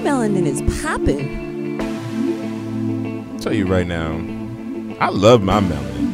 [0.00, 1.48] melanin is popping.
[3.40, 4.12] tell you right now,
[5.00, 6.10] I love my melanin.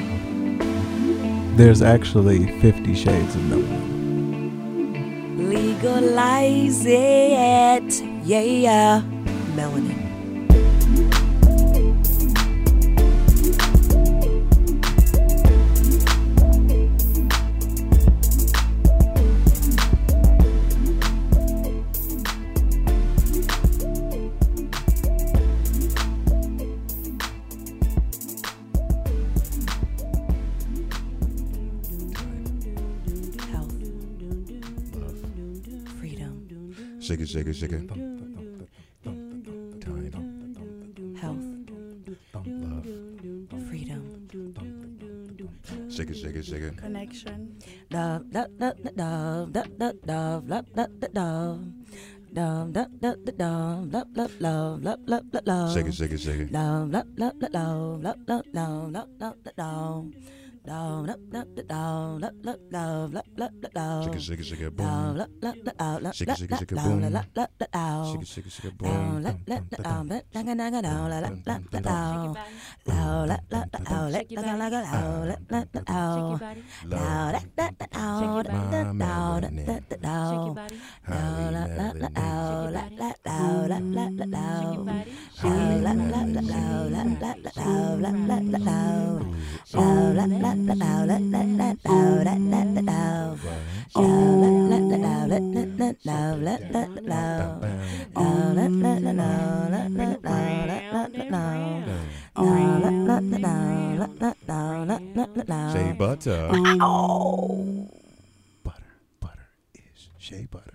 [1.56, 3.86] There's actually 50 shades of melanin.
[5.48, 8.02] Legalize it.
[8.24, 9.02] Yeah, yeah.
[9.54, 10.05] Melanin.
[37.36, 38.00] Shake it, shake it, shake
[39.04, 39.18] it.
[41.20, 41.44] Health.
[43.68, 44.02] Freedom.
[45.90, 46.78] Shake it, shake it, shake it.
[46.78, 47.58] Connection.
[47.90, 51.60] Dove, dove, dove, dove, dove, dove, dove, love, love, dove, dove.
[52.32, 55.74] Love, love, love, love, love, love, love.
[55.74, 56.52] Shake it, shake it, shake it.
[56.52, 60.06] Love, love, love, love, love, love, love, love, love, love,
[64.04, 64.86] Shake it, shake it, shake it, boom.
[66.12, 67.00] Shake it, shake it, shake it, boom.
[68.10, 69.22] Shake it, shake it, shake it, boom.
[69.22, 69.92] Shake it,
[90.26, 90.55] body.
[105.72, 106.48] Shea butter.
[108.64, 108.90] Butter.
[109.20, 110.65] Butter is shea butter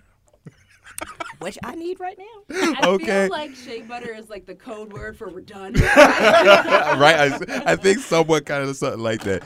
[1.40, 2.24] which I need right now.
[2.82, 3.06] I Okay.
[3.26, 5.72] feel like shea butter is like the code word for we're done.
[5.96, 7.32] right?
[7.32, 9.42] I, I think somewhat kind of something like that.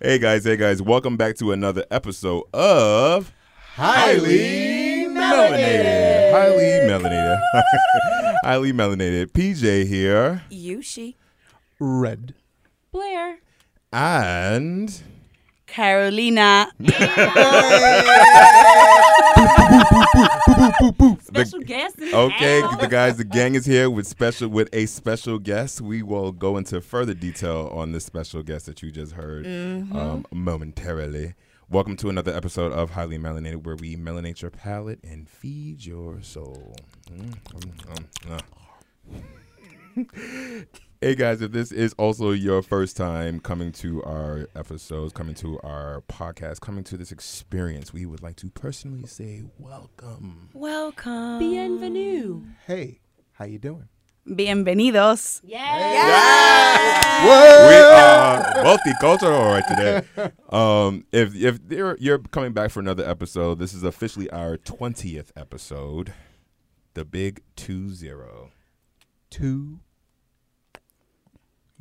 [0.00, 3.32] Hey guys, hey guys, welcome back to another episode of
[3.74, 6.32] Highly Melanated.
[6.32, 7.40] Highly Melanated.
[8.44, 9.26] Highly Melanated.
[9.32, 10.42] PJ here.
[10.50, 11.16] Yushi.
[11.78, 12.34] Red.
[12.92, 13.38] Blair.
[13.92, 15.02] And
[15.70, 16.72] Carolina.
[21.22, 21.98] Special guest.
[21.98, 25.80] in okay, the guys, the gang is here with special with a special guest.
[25.80, 30.26] We will go into further detail on this special guest that you just heard um,
[30.32, 31.34] momentarily.
[31.68, 36.20] Welcome to another episode of Highly Melanated, where we melanate your palate and feed your
[36.20, 36.74] soul.
[37.08, 38.42] Mm, mm,
[39.96, 40.80] mm, uh.
[41.02, 45.58] Hey guys, if this is also your first time coming to our episodes, coming to
[45.60, 50.50] our podcast, coming to this experience, we would like to personally say welcome.
[50.52, 51.38] Welcome.
[51.38, 52.42] Bienvenue.
[52.66, 53.00] Hey,
[53.32, 53.88] how you doing?
[54.28, 55.40] Bienvenidos.
[55.42, 55.64] Yeah.
[57.24, 60.02] we are multicultural right today.
[60.50, 65.32] Um, if if you're, you're coming back for another episode, this is officially our twentieth
[65.36, 66.12] episode,
[66.94, 68.50] the big two zero.
[69.30, 69.78] Two.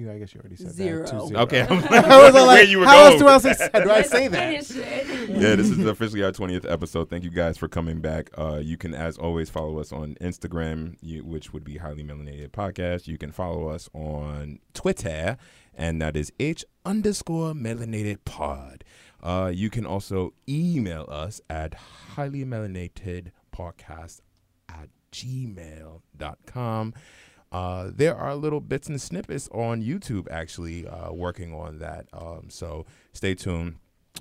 [0.01, 0.99] Yeah, I guess you already said Zero.
[1.03, 1.11] that.
[1.11, 1.41] Two zero.
[1.41, 3.39] Okay, I was all where like, you were how else going.
[3.41, 4.65] do I say, do I Let's say that?
[4.65, 5.29] finish it.
[5.29, 7.09] yeah, this is officially our 20th episode.
[7.09, 8.29] Thank you guys for coming back.
[8.37, 12.51] Uh, you can, as always, follow us on Instagram, you, which would be Highly Melanated
[12.51, 13.07] Podcast.
[13.07, 15.35] You can follow us on Twitter,
[15.75, 18.85] and that is H underscore melanated pod.
[19.21, 21.73] Uh, you can also email us at
[22.15, 24.21] highly melanated podcast
[24.69, 26.93] at gmail.com.
[27.51, 32.05] Uh, there are little bits and snippets on YouTube actually uh, working on that.
[32.13, 33.77] Um, so stay tuned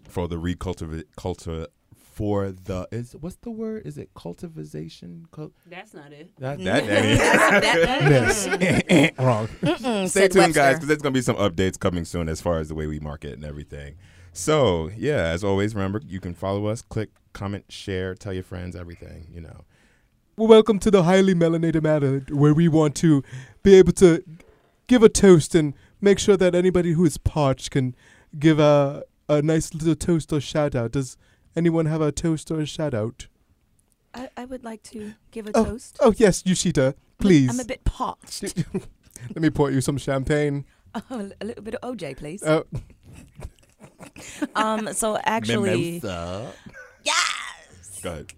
[0.08, 3.86] for the recultivate culture for the is what's the word?
[3.86, 5.26] Is it cultivation?
[5.30, 6.30] Cul- That's not it.
[6.38, 8.04] that, that, that
[9.08, 9.18] Miss.
[9.18, 10.08] Wrong.
[10.08, 12.74] Stay tuned, guys, because there's gonna be some updates coming soon as far as the
[12.74, 13.94] way we market and everything.
[14.32, 18.74] So yeah, as always, remember you can follow us, click, comment, share, tell your friends,
[18.74, 19.28] everything.
[19.32, 19.64] You know.
[20.38, 23.24] Well, welcome to the highly melanated matter, where we want to
[23.64, 24.22] be able to
[24.86, 27.96] give a toast and make sure that anybody who is parched can
[28.38, 30.92] give a a nice little toast or shout out.
[30.92, 31.16] Does
[31.56, 33.26] anyone have a toast or a shout out?
[34.14, 35.98] I, I would like to give a Oh, toast.
[36.00, 37.50] Oh yes, Yushita, please.
[37.50, 38.44] I'm a bit parched.
[39.34, 40.64] Let me pour you some champagne.
[41.10, 42.42] Oh, a little bit of OJ, please.
[42.42, 42.64] Oh,
[44.56, 46.50] Um, so actually, Mimosa.
[47.04, 48.32] yes, Go ahead.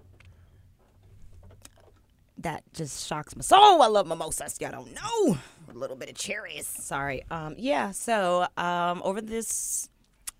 [2.43, 3.83] That just shocks my soul.
[3.83, 4.61] I love mimosas.
[4.61, 5.39] Y'all don't know.
[5.69, 6.67] A little bit of cherries.
[6.67, 7.23] Sorry.
[7.31, 7.91] Um, yeah.
[7.93, 9.89] So um, over this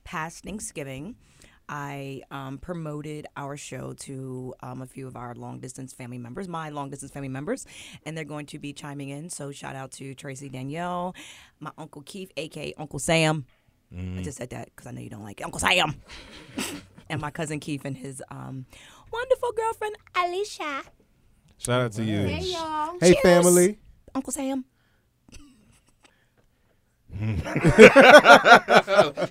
[0.05, 1.17] past Thanksgiving,
[1.69, 6.49] I um, promoted our show to um, a few of our long distance family members,
[6.49, 7.65] my long distance family members,
[8.05, 9.31] and they're going to be chiming in.
[9.31, 11.15] So shout out to Tracy Danielle,
[11.61, 13.47] my uncle Keith, aka Uncle Sam.
[14.19, 15.95] I just said that because I know you don't like it, Uncle Sam,
[17.09, 18.67] and my cousin Keith and his um,
[19.13, 20.83] wonderful girlfriend Alicia.
[21.61, 22.21] Shout out to you.
[22.21, 22.97] Hey, y'all.
[22.99, 23.23] Hey, Cheers.
[23.23, 23.79] family.
[24.15, 24.65] Uncle Sam.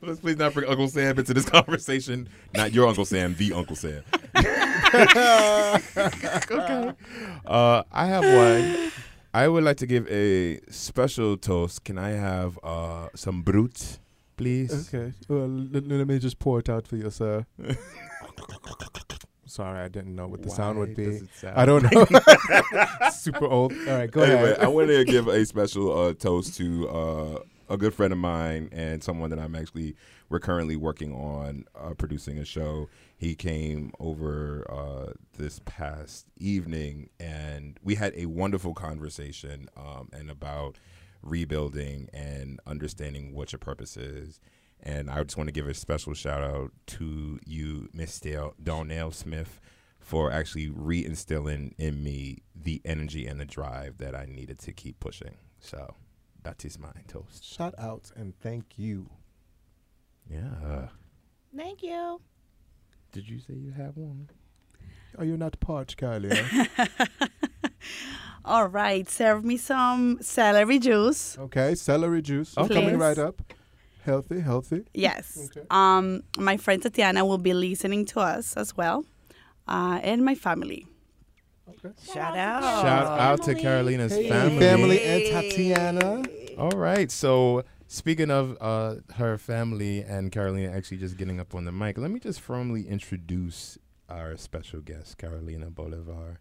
[0.04, 2.30] Let's please not bring Uncle Sam into this conversation.
[2.54, 4.04] Not your Uncle Sam, the Uncle Sam.
[4.38, 4.54] okay.
[7.48, 8.92] Uh, I have one.
[9.34, 11.84] I would like to give a special toast.
[11.84, 13.98] Can I have uh, some brut,
[14.38, 14.94] please?
[14.94, 15.14] Okay.
[15.28, 17.44] Well, let, let me just pour it out for you, sir.
[19.50, 21.22] Sorry, I didn't know what the sound would be.
[21.34, 23.10] sound I don't know.
[23.12, 23.74] Super old.
[23.74, 24.36] All right, go ahead.
[24.36, 24.64] anyway, ahead.
[24.64, 28.70] I want to give a special uh, toast to uh, a good friend of mine
[28.72, 29.96] and someone that I'm actually
[30.30, 32.88] we're currently working on uh, producing a show.
[33.18, 40.30] He came over uh, this past evening, and we had a wonderful conversation um, and
[40.30, 40.78] about
[41.24, 44.40] rebuilding and understanding what your purpose is.
[44.82, 49.12] And I just want to give a special shout out to you, Miss Dale Donnell
[49.12, 49.60] Smith,
[50.00, 55.00] for actually reinstilling in me the energy and the drive that I needed to keep
[55.00, 55.36] pushing.
[55.60, 55.96] So
[56.44, 57.44] that is my toast.
[57.44, 59.10] Shout out and thank you.
[60.32, 60.88] Yeah.
[61.56, 62.22] Thank you.
[63.12, 64.30] Did you say you have one?
[65.18, 66.68] Are you not parched, Kylie?
[68.46, 71.38] All right, serve me some celery juice.
[71.38, 72.58] okay, celery juice.
[72.58, 72.74] Okay.
[72.74, 73.42] Coming right up.
[74.04, 74.86] Healthy, healthy.
[74.94, 75.50] Yes.
[75.52, 75.66] Okay.
[75.70, 79.06] Um, my friend Tatiana will be listening to us as well,
[79.68, 80.88] uh, and my family.
[81.70, 81.94] Okay.
[82.14, 82.64] Shout out.
[82.82, 84.60] Shout out to Carolina's Hey, family.
[84.60, 86.24] family and Tatiana.
[86.58, 87.12] All right.
[87.12, 91.98] So speaking of uh, her family and Carolina actually just getting up on the mic,
[91.98, 93.78] let me just formally introduce
[94.10, 96.40] our special guest, Carolina Bolivar.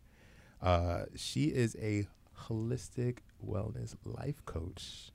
[0.62, 2.08] Uh, she is a
[2.48, 5.10] holistic wellness life coach.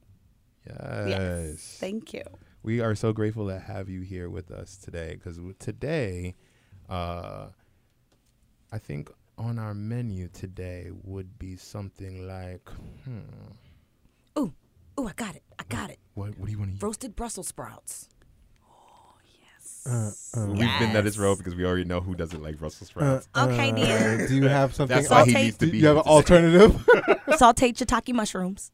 [0.65, 1.77] Yes.
[1.79, 2.23] Thank you.
[2.63, 6.35] we are so grateful to have you here with us today because today,
[6.89, 7.47] uh,
[8.71, 12.69] I think on our menu today would be something like,
[13.03, 13.19] hmm,
[14.39, 14.53] Ooh,
[14.99, 15.43] ooh, I got it.
[15.59, 15.99] I got it.
[16.13, 16.83] what, what do you want to eat?
[16.83, 18.09] Roasted Brussels sprouts.
[19.85, 22.89] Uh, uh, We've been down this road because we already know who doesn't like Brussels
[22.95, 23.27] uh, sprouts.
[23.35, 24.27] Okay, uh, then.
[24.29, 24.95] Do you have something?
[24.95, 26.85] That's why he needs to Do you have an here to say- alternative?
[27.37, 28.71] Sauteed shiitake mushrooms.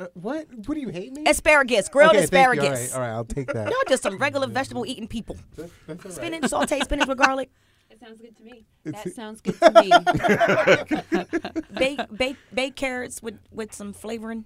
[0.00, 0.48] Uh, what?
[0.66, 1.24] What do you hate me?
[1.26, 1.88] Asparagus.
[1.88, 2.62] Grilled okay, thank you.
[2.62, 2.94] asparagus.
[2.94, 3.68] All right, all right, I'll take that.
[3.70, 5.36] Y'all just some regular vegetable eating people.
[5.56, 6.16] That's- that's all right.
[6.16, 7.50] Spinach, sauteed spinach with garlic.
[7.90, 8.64] That sounds good to me.
[8.84, 11.64] That sounds good to me.
[11.78, 14.44] Bake, bake, bake carrots with with some flavoring.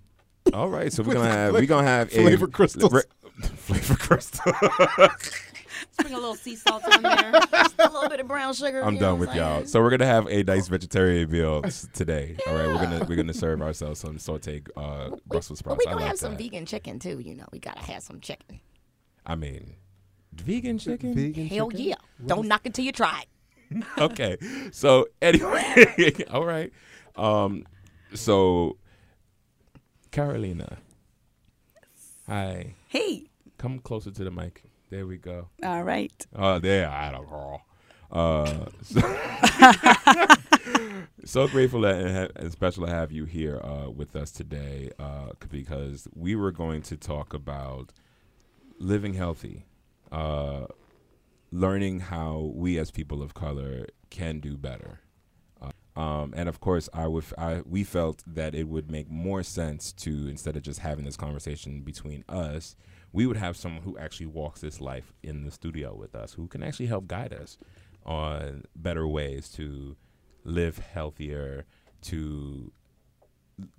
[0.53, 2.93] All right, so we're gonna have we're gonna have Flavor a crystals.
[2.93, 3.03] re-
[3.57, 4.53] flavor crystal.
[5.99, 7.33] Sprinkle a little sea salt on there.
[7.79, 8.83] a little bit of brown sugar.
[8.85, 9.65] I'm you done with y'all.
[9.67, 12.37] So we're gonna have a nice vegetarian meal s- today.
[12.47, 15.79] All right, we're gonna we're gonna serve ourselves some sauteed uh, Brussels sprouts.
[15.85, 16.39] we I gonna like have some that.
[16.43, 17.19] vegan chicken too.
[17.19, 18.61] You know, we gotta have some chicken.
[19.27, 19.75] I mean,
[20.33, 21.15] vegan chicken.
[21.15, 21.87] Vegan Hell chicken?
[21.87, 21.95] yeah!
[22.27, 23.25] Don't knock it till you try
[23.71, 23.85] it.
[23.99, 24.39] okay.
[24.73, 26.73] So anyway, all right.
[27.17, 27.65] Um,
[28.15, 28.77] so
[30.11, 30.79] Carolina,
[32.27, 32.75] hi.
[32.89, 33.25] Hey.
[33.59, 34.63] Come closer to the mic.
[34.91, 35.49] There we go.
[35.63, 36.27] All right.
[36.35, 37.61] Oh, there, I don't know.
[38.11, 39.01] Uh, so,
[41.25, 46.09] so grateful that and, special to have you here uh, with us today uh, because
[46.15, 47.93] we were going to talk about
[48.79, 49.67] living healthy,
[50.11, 50.65] uh,
[51.53, 55.01] learning how we as people of color can do better.
[55.61, 59.43] Uh, um, and of course, I would, I, we felt that it would make more
[59.43, 62.75] sense to instead of just having this conversation between us,
[63.13, 66.47] we would have someone who actually walks this life in the studio with us, who
[66.49, 67.59] can actually help guide us
[68.05, 69.97] on better ways to
[70.45, 71.65] live healthier,
[72.03, 72.71] to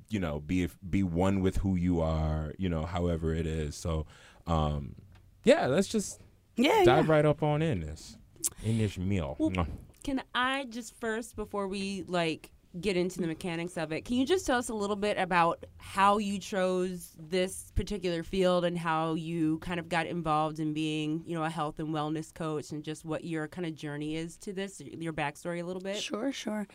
[0.10, 3.76] you know be be one with who you are, you know, however it is.
[3.76, 4.06] So,
[4.48, 4.96] um,
[5.44, 6.20] yeah, let's just
[6.58, 6.84] Yeah.
[6.84, 7.12] dive yeah.
[7.14, 8.18] right up on in this
[8.64, 9.36] in this meal.
[9.40, 9.68] Well,
[10.04, 14.26] Can I just first, before we like get into the mechanics of it, can you
[14.26, 19.16] just tell us a little bit about how you chose this particular field and how
[19.16, 22.84] you kind of got involved in being, you know, a health and wellness coach and
[22.84, 25.98] just what your kind of journey is to this, your backstory a little bit?
[25.98, 26.68] Sure, sure.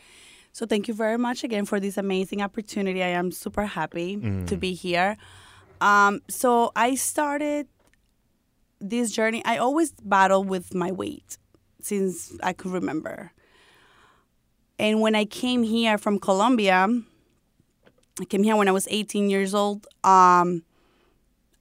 [0.53, 3.03] So thank you very much again for this amazing opportunity.
[3.03, 5.17] I am super happy to be here.
[5.81, 7.69] Um, so I started
[8.81, 9.45] this journey.
[9.45, 11.39] I always battled with my weight
[11.81, 13.33] since I could remember.
[14.79, 16.89] And when I came here from Colombia,
[18.21, 19.87] I came here when I was 18 years old.
[20.03, 20.63] Um,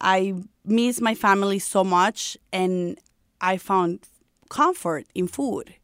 [0.01, 2.98] I missed my family so much, and
[3.39, 4.08] I found
[4.50, 5.75] comfort in food.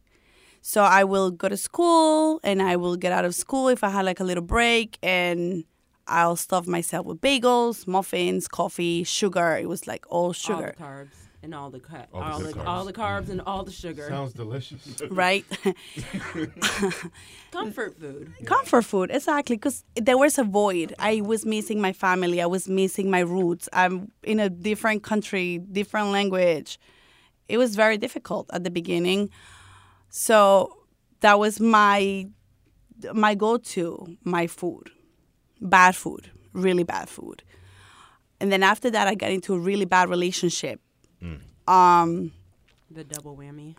[0.61, 3.89] So I will go to school and I will get out of school if I
[3.89, 5.63] had like a little break and
[6.05, 9.57] I'll stuff myself with bagels, muffins, coffee, sugar.
[9.57, 12.53] It was like all All sugar, carbs and all the cut, All the all, good
[12.53, 12.67] the, carbs.
[12.67, 14.07] all the carbs and all the sugar.
[14.09, 15.01] Sounds delicious.
[15.09, 15.45] right?
[17.51, 18.33] Comfort food.
[18.45, 19.55] Comfort food, exactly.
[19.55, 20.93] Because there was a void.
[20.99, 22.41] I was missing my family.
[22.41, 23.69] I was missing my roots.
[23.73, 26.77] I'm in a different country, different language.
[27.47, 29.29] It was very difficult at the beginning.
[30.09, 30.75] So
[31.21, 32.27] that was my
[33.13, 34.89] my go-to, my food,
[35.61, 37.43] bad food, really bad food.
[38.41, 40.81] And then after that, I got into a really bad relationship.
[41.67, 42.31] Um,
[42.89, 43.75] The double whammy.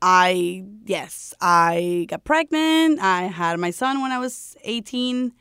[0.00, 2.98] I yes, I got pregnant.
[3.00, 5.32] I had my son when I was 18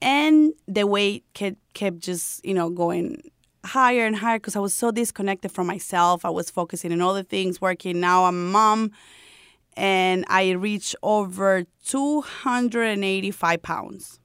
[0.00, 3.30] and the weight kept kept just, you know, going
[3.64, 6.24] higher and higher because I was so disconnected from myself.
[6.24, 7.98] I was focusing on other things, working.
[7.98, 8.92] Now I'm a mom
[9.76, 14.20] and I reached over 285 pounds.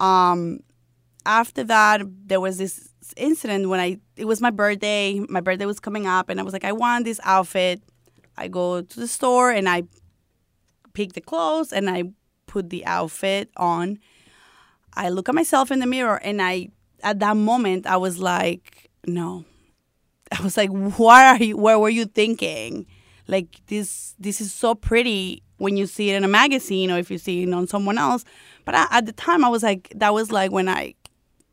[0.00, 0.60] Um
[1.24, 5.20] after that there was this incident when I it was my birthday.
[5.28, 7.82] My birthday was coming up and I was like I want this outfit.
[8.36, 9.84] I go to the store and I
[10.92, 12.04] pick the clothes and I
[12.46, 13.98] put the outfit on.
[14.94, 16.70] I look at myself in the mirror and I
[17.02, 19.44] at that moment I was like no.
[20.32, 22.86] I was like what are you what were you thinking?
[23.28, 27.10] Like this this is so pretty when you see it in a magazine or if
[27.10, 28.24] you see it on someone else.
[28.64, 30.94] But I, at the time I was like that was like when I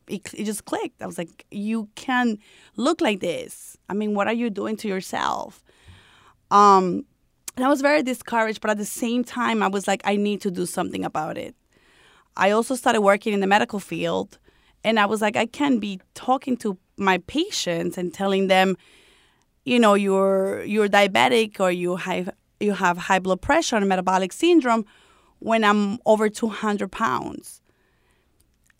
[0.08, 1.02] it, it just clicked.
[1.02, 2.38] I was like, you can
[2.76, 3.76] look like this.
[3.88, 5.62] I mean, what are you doing to yourself?
[6.50, 7.04] Um,
[7.56, 10.40] and I was very discouraged, but at the same time, I was like, I need
[10.42, 11.54] to do something about it.
[12.36, 14.38] I also started working in the medical field,
[14.82, 18.76] and I was like, I can't be talking to my patients and telling them,
[19.64, 22.30] you know, you're you're diabetic or you have
[22.60, 24.84] you have high blood pressure and metabolic syndrome
[25.38, 27.60] when I'm over 200 pounds.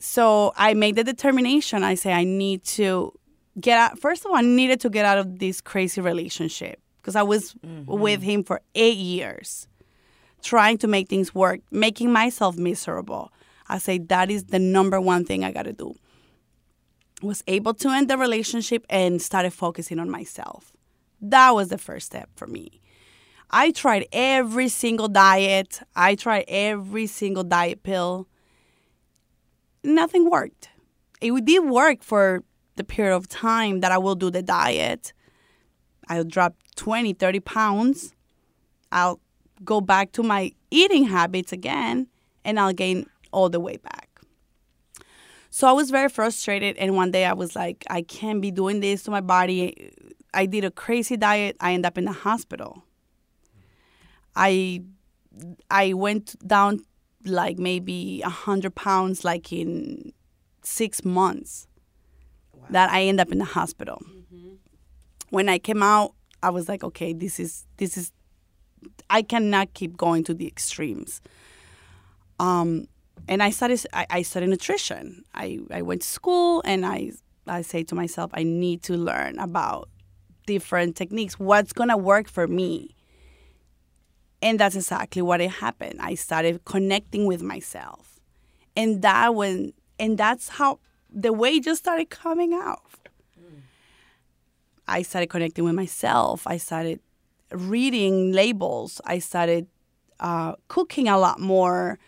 [0.05, 1.83] So I made the determination.
[1.83, 3.19] I say I need to
[3.59, 3.99] get out.
[3.99, 7.55] First of all, I needed to get out of this crazy relationship because I was
[7.55, 7.91] mm-hmm.
[7.91, 9.67] with him for eight years,
[10.43, 13.33] trying to make things work, making myself miserable.
[13.71, 15.95] I say that is the number one thing I got to do.
[17.23, 20.71] Was able to end the relationship and started focusing on myself.
[21.23, 22.83] That was the first step for me.
[23.51, 25.81] I tried every single diet.
[25.97, 28.29] I tried every single diet pill
[29.85, 30.71] nothing worked.
[31.21, 32.43] It did work for
[32.77, 35.13] the period of time that I will do the diet.
[36.09, 38.15] I'll drop 20, 30 pounds.
[38.91, 39.21] I'll
[39.65, 42.09] go back to my eating habits again
[42.45, 44.09] and I'll gain all the way back.
[45.51, 46.77] So I was very frustrated.
[46.79, 49.93] And one day I was like, I can't be doing this to my body.
[50.35, 51.57] I did a crazy diet.
[51.61, 52.83] I end up in the hospital.
[54.35, 54.83] I
[55.71, 56.81] I went down
[57.25, 60.13] like maybe a hundred pounds like in
[60.63, 61.67] six months
[62.71, 64.03] that I end up in the hospital.
[65.31, 68.13] When I came out, I was like, okay, this is this is
[69.11, 71.21] I cannot keep going to the extremes.
[72.39, 72.87] Um,
[73.29, 75.25] and I started I, I studied nutrition.
[75.35, 77.13] I, I went to school and I
[77.47, 79.89] I say to myself, I need to learn about
[80.47, 81.39] different techniques.
[81.39, 82.94] What's gonna work for me?
[84.45, 86.01] And that's exactly what it happened.
[86.01, 88.21] I started connecting with myself.
[88.77, 92.83] And that when and that's how the way just started coming out.
[94.87, 96.47] I started connecting with myself.
[96.47, 97.01] I started
[97.53, 99.01] reading labels.
[99.07, 99.67] I started
[100.21, 101.99] uh, cooking a lot more.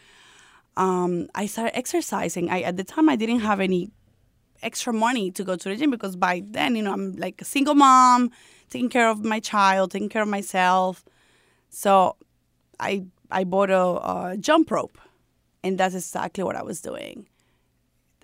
[0.76, 2.50] Um, I started exercising.
[2.50, 3.90] I at the time I didn't have any
[4.62, 7.47] extra money to go to the gym because by then you know I'm like a
[7.47, 8.31] single mom,
[8.69, 11.02] taking care of my child, taking care of myself.
[11.71, 12.16] So
[12.78, 14.99] I I bought a, a jump rope,
[15.62, 17.28] and that's exactly what I was doing.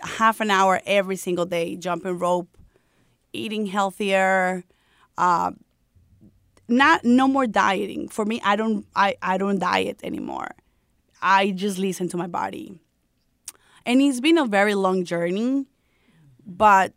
[0.00, 2.48] Half an hour every single day, jumping rope,
[3.32, 4.64] eating healthier,
[5.18, 5.52] uh,
[6.68, 8.08] not no more dieting.
[8.08, 10.50] For me, I don't I, I don't diet anymore.
[11.20, 12.78] I just listen to my body,
[13.86, 15.66] and it's been a very long journey.
[16.44, 16.94] But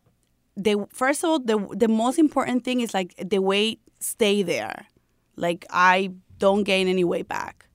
[0.55, 4.87] the first of all, the the most important thing is like the weight stay there.
[5.35, 7.65] Like I don't gain any weight back.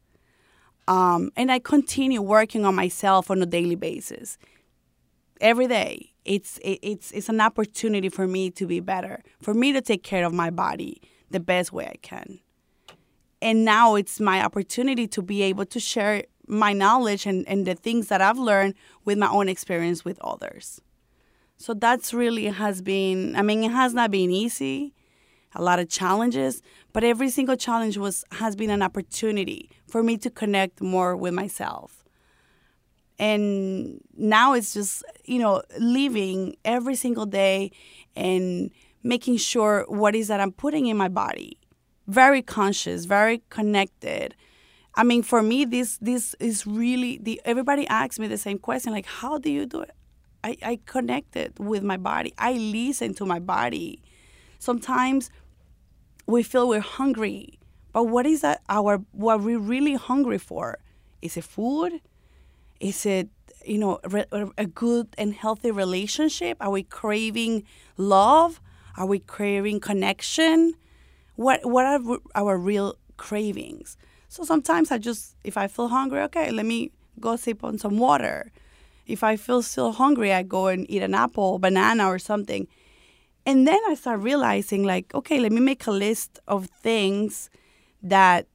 [0.88, 4.38] Um, and I continue working on myself on a daily basis.
[5.40, 9.72] Every day, it's it, it's it's an opportunity for me to be better, for me
[9.72, 11.00] to take care of my body
[11.30, 12.40] the best way I can.
[13.40, 17.74] And now it's my opportunity to be able to share my knowledge and, and the
[17.74, 18.74] things that I've learned
[19.04, 20.80] with my own experience with others.
[21.56, 24.94] So that's really has been, I mean, it has not been easy.
[25.54, 30.16] A lot of challenges, but every single challenge was has been an opportunity for me
[30.18, 32.04] to connect more with myself.
[33.18, 37.70] And now it's just, you know, living every single day
[38.16, 38.70] and
[39.02, 41.58] making sure what is that I'm putting in my body.
[42.06, 44.34] Very conscious, very connected.
[44.94, 47.40] I mean, for me, this this is really the.
[47.44, 49.92] Everybody asks me the same question, like, "How do you do it?"
[50.42, 52.32] I, I connected with my body.
[52.38, 54.02] I listen to my body.
[54.58, 55.30] Sometimes
[56.30, 57.58] we feel we're hungry,
[57.92, 58.62] but what is that?
[58.68, 60.78] Our what we're really hungry for?
[61.22, 62.00] Is it food?
[62.80, 63.28] Is it
[63.64, 64.00] you know
[64.56, 66.56] a good and healthy relationship?
[66.60, 67.64] Are we craving
[67.96, 68.60] love?
[68.96, 70.74] Are we craving connection?
[71.36, 73.96] What what are our real cravings?
[74.30, 77.98] So sometimes I just, if I feel hungry, okay, let me go sip on some
[77.98, 78.52] water.
[79.04, 82.68] If I feel still hungry, I go and eat an apple, banana, or something.
[83.50, 87.50] And then I start realizing, like, okay, let me make a list of things
[88.00, 88.46] that,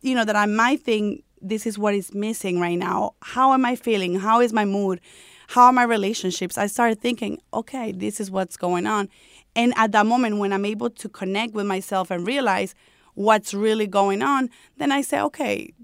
[0.00, 3.16] you know, that I might think this is what is missing right now.
[3.20, 4.18] How am I feeling?
[4.18, 5.02] How is my mood?
[5.48, 6.56] How are my relationships?
[6.56, 9.10] I started thinking, okay, this is what's going on.
[9.54, 12.74] And at that moment, when I'm able to connect with myself and realize,
[13.12, 15.74] what's really going on, then I say, okay,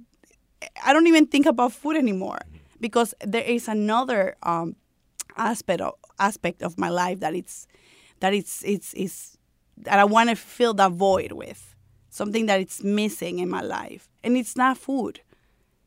[0.82, 2.38] I don't even think about food anymore
[2.80, 4.76] because there is another um,
[5.36, 7.66] aspect of aspect of my life that it's
[8.20, 9.36] that it's it's it's
[9.78, 11.74] that I want to fill that void with
[12.10, 15.20] something that it's missing in my life, and it's not food.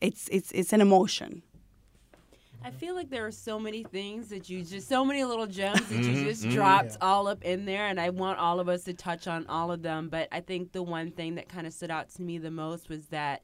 [0.02, 1.44] It's it's it's an emotion.
[2.64, 5.90] I feel like there are so many things that you just, so many little gems
[5.90, 6.52] that you Mhm, just mhm.
[6.52, 9.72] dropped all up in there, and I want all of us to touch on all
[9.72, 10.10] of them.
[10.10, 12.90] But I think the one thing that kind of stood out to me the most
[12.90, 13.44] was that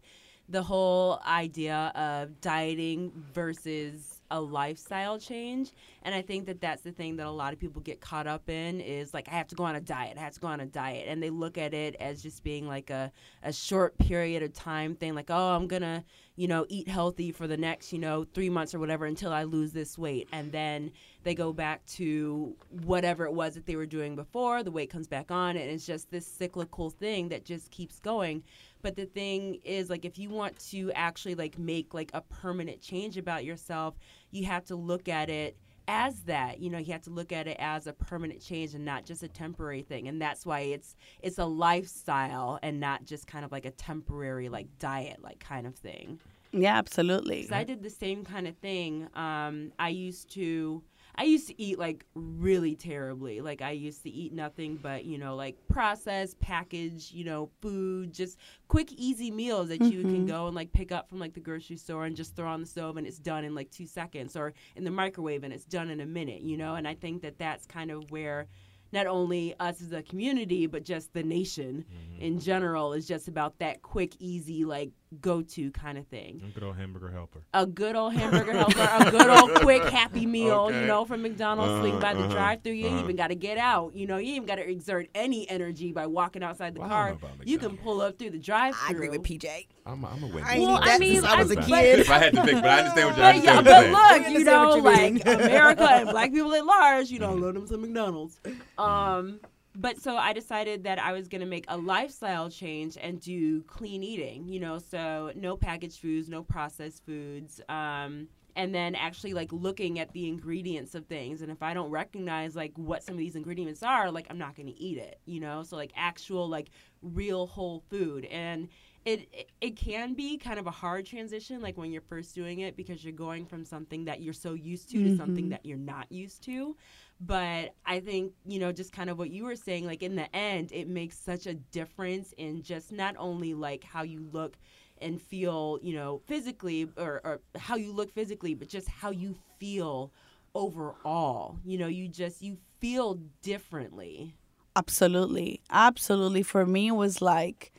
[0.49, 5.72] the whole idea of dieting versus a lifestyle change.
[6.03, 8.50] And i think that that's the thing that a lot of people get caught up
[8.50, 10.60] in is like i have to go on a diet i have to go on
[10.60, 11.05] a diet.
[11.08, 13.12] And they look at it as just being like a,
[13.44, 16.03] a short period of time thing like oh i'm gonna
[16.36, 19.44] you know eat healthy for the next you know three months or whatever until i
[19.44, 20.27] lose this weight.
[20.31, 20.92] And then
[21.24, 25.07] they go back to whatever it was that they were doing before the weight comes
[25.07, 28.44] back on and it's just this cyclical thing that just keeps going
[28.85, 32.79] but the thing is like if you want to actually like make like a permanent
[32.79, 33.95] change about yourself
[34.29, 37.48] you have to look at it as that you know you have to look at
[37.48, 40.95] it as a permanent change and not just a temporary thing and that's why it's
[41.24, 45.65] it's a lifestyle and not just kind of like a temporary like diet like kind
[45.65, 46.19] of thing
[46.51, 47.43] Yeah, absolutely.
[47.55, 49.09] I did the same kind of thing.
[49.13, 50.81] Um, I used to,
[51.17, 53.41] I used to eat like really terribly.
[53.41, 58.13] Like I used to eat nothing but you know like processed, packaged, you know, food,
[58.13, 60.27] just quick, easy meals that you can Mhm.
[60.27, 62.67] go and like pick up from like the grocery store and just throw on the
[62.67, 65.89] stove and it's done in like two seconds, or in the microwave and it's done
[65.89, 66.41] in a minute.
[66.41, 68.47] You know, and I think that that's kind of where.
[68.91, 71.83] Not only us as a community, but just the nation
[72.19, 74.91] in general is just about that quick, easy, like
[75.22, 77.39] go to kind of thing A Good old hamburger helper.
[77.53, 80.81] a good old hamburger helper, a good old quick happy meal, Okay.
[80.81, 81.79] you know, from McDonald's.
[81.79, 82.74] swing by the Uh-huh, drive through.
[82.74, 83.03] You ain't uh-huh.
[83.05, 83.96] even got to get out.
[83.96, 86.89] You know, you ain't even got to exert any energy by walking outside the Well,
[86.89, 87.18] car.
[87.46, 89.68] You can pull up through the drive through I agree with PJ.
[89.85, 90.44] I'm a, I'm a Wendy's.
[90.46, 92.00] I Well, eat I mean, since I was a I- kid.
[92.00, 93.91] if I had to pick, but I understand what you're But yeah, but saying.
[93.94, 95.25] look, you understand know, what you like.
[95.46, 97.53] America and black people at large, you know, Mm-hmm.
[97.53, 98.39] them some McDonald's.
[98.77, 99.39] Um,
[99.75, 104.03] but so I decided that I was gonna make a lifestyle change and do clean
[104.03, 104.48] eating.
[104.48, 107.61] You know, so no packaged foods, no processed foods.
[107.70, 111.90] Um, and then actually like looking at the ingredients of things and if i don't
[111.90, 115.20] recognize like what some of these ingredients are like i'm not going to eat it
[115.25, 116.70] you know so like actual like
[117.01, 118.70] real whole food and
[119.03, 122.75] it, it can be kind of a hard transition like when you're first doing it
[122.75, 125.50] because you're going from something that you're so used to to something Mhm.
[125.51, 126.75] that you're not used to
[127.21, 130.35] but i think you know just kind of what you were saying like in the
[130.35, 134.57] end it makes such a difference in just not only like how you look
[135.01, 139.35] and feel you know physically or, or how you look physically but just how you
[139.59, 140.11] feel
[140.53, 144.35] overall you know you just you feel differently
[144.75, 145.61] Absolutely.
[145.69, 146.43] Absolutely.
[146.43, 147.71] For me, it was like,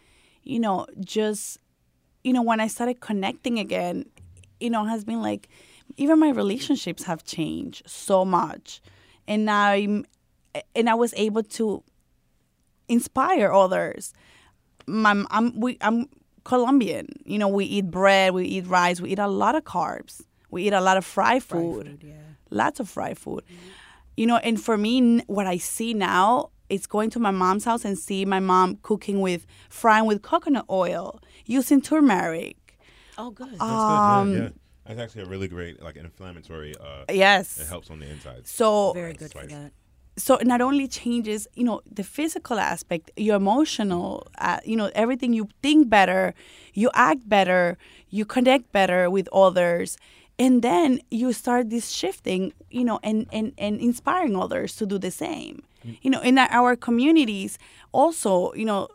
[0.42, 1.59] you know, just,
[2.25, 4.07] you know, when I started connecting again,
[4.61, 5.49] you know, has been like,
[5.99, 8.81] even my relationships have changed so much.
[9.29, 10.05] And I'm,
[10.75, 11.83] and I was able to
[12.89, 14.12] inspire others.
[14.87, 16.09] My, I'm, we, I'm
[16.45, 17.09] Colombian.
[17.25, 20.67] You know, we eat bread, we eat rice, we eat a lot of carbs, we
[20.67, 22.15] eat a lot of fried food yeah.
[22.51, 23.43] lots of fried food.
[24.17, 27.85] You know, and for me, what I see now is going to my mom's house
[27.85, 32.79] and see my mom cooking with frying with coconut oil, using turmeric.
[33.19, 33.51] Oh, good.
[33.51, 34.39] That's Um, good.
[34.39, 34.51] Yeah, yeah.
[34.87, 36.75] That's actually a really great like inflammatory.
[36.77, 37.59] Uh, Yes.
[37.61, 38.46] it helps on the inside.
[38.46, 39.72] So Very good for that.
[40.18, 44.88] so it not only changes you know the physical aspect your emotional uh, you know
[44.94, 46.33] everything you think better
[46.72, 47.77] you act better
[48.09, 49.99] you connect better with others
[50.38, 54.96] and then you start this shifting you know and and, and inspiring others to do
[54.99, 55.57] the same
[56.05, 57.59] you know in our communities
[57.92, 58.88] also you know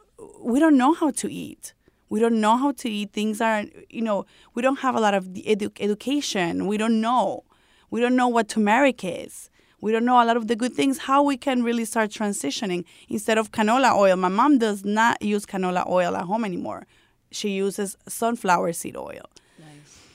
[0.51, 1.73] we don't know how to eat
[2.11, 3.13] we don't know how to eat.
[3.13, 6.67] Things are you know we don't have a lot of edu- education.
[6.67, 7.45] We don't know.
[7.89, 9.49] We don't know what turmeric is.
[9.79, 12.83] We don't know a lot of the good things how we can really start transitioning.
[13.07, 16.85] Instead of canola oil my mom does not use canola oil at home anymore.
[17.31, 19.25] She uses sunflower seed oil.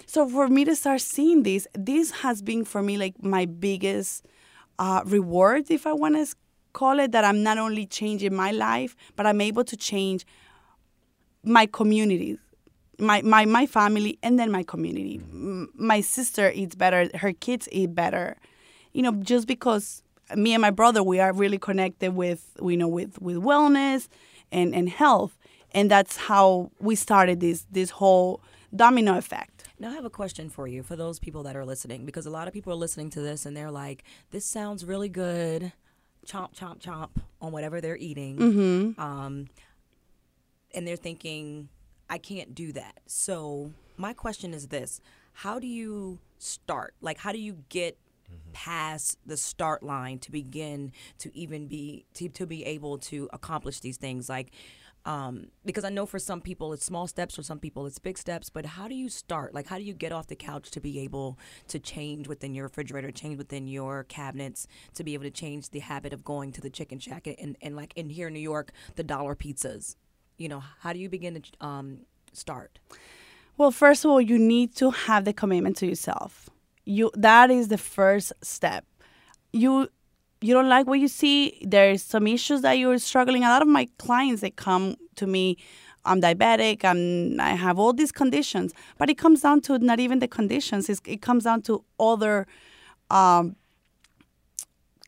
[0.05, 4.27] So for me to start seeing this this has been for me like my biggest
[4.79, 6.27] uh, reward if i want to
[6.75, 10.27] call it that i'm not only changing my life but i'm able to change
[11.47, 12.39] my community
[12.99, 15.21] my, my, my family and then my community
[15.75, 18.37] my sister eats better her kids eat better
[18.93, 20.03] you know just because
[20.35, 24.09] me and my brother we are really connected with you know with with wellness
[24.51, 25.39] and and health
[25.73, 28.41] and that's how we started this this whole
[28.75, 32.07] domino effect Now, I have a question for you for those people that are listening,
[32.07, 35.11] because a lot of people are listening to this and they're like, this sounds really
[35.11, 35.73] good.
[36.27, 38.37] Chomp, chomp, chomp on whatever they're eating.
[38.39, 39.01] mm-hmm.
[39.01, 39.49] Um,
[40.77, 41.69] and they're thinking,
[42.09, 43.01] I can't do that.
[43.07, 45.01] So, my question is this
[45.33, 46.95] How do you start?
[47.01, 47.99] Like, how do you get
[48.53, 53.81] past the start line to begin to even be to, to be able to accomplish
[53.81, 54.51] these things like
[55.05, 58.19] um, because I know for some people it's small steps, for some people it's big
[58.19, 58.51] steps.
[58.51, 59.55] But how do you start?
[59.55, 62.65] Like, how do you get off the couch to be able to change within your
[62.65, 66.61] refrigerator, change within your cabinets, to be able to change the habit of going to
[66.61, 69.95] the chicken shack and, and like in here in New York, the dollar pizzas?
[70.37, 71.99] You know, how do you begin to um,
[72.33, 72.79] start?
[73.57, 76.51] Well, first of all, you need to have the commitment to yourself.
[76.85, 78.85] You that is the first step.
[79.53, 79.89] You
[80.41, 81.59] you don't like what you see.
[81.67, 83.45] There's some issues that you're struggling.
[83.45, 85.57] A lot of my clients they come to me.
[86.05, 86.85] I'm diabetic.
[86.85, 90.89] I'm I have all these conditions, but it comes down to not even the conditions.
[90.91, 92.47] It's, it comes down to other
[93.11, 93.57] um,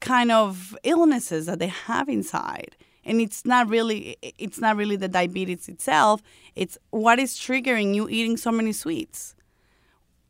[0.00, 2.76] kind of illnesses that they have inside
[3.08, 6.22] and it's not really it's not really the diabetes itself.
[6.54, 9.34] It's what is triggering you eating so many sweets.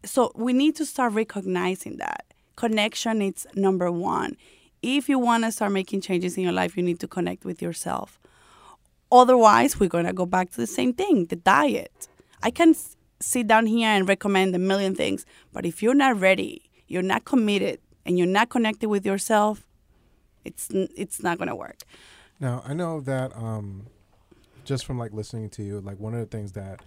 [0.04, 2.24] So we need to start recognizing that.
[2.54, 4.36] Connection is number one.
[4.80, 7.60] If you want to start making changes in your life you need to connect with
[7.60, 8.20] yourself.
[9.10, 12.08] Otherwise we're going to go back to the same thing the diet.
[12.44, 12.76] I can
[13.20, 17.24] sit down here and recommend a million things but if you're not ready you're not
[17.24, 19.66] committed and you're not connected with yourself
[20.44, 21.82] it's it's not going to work
[22.40, 23.86] Now I know that um,
[24.64, 26.80] just from like listening to you, like one of the things that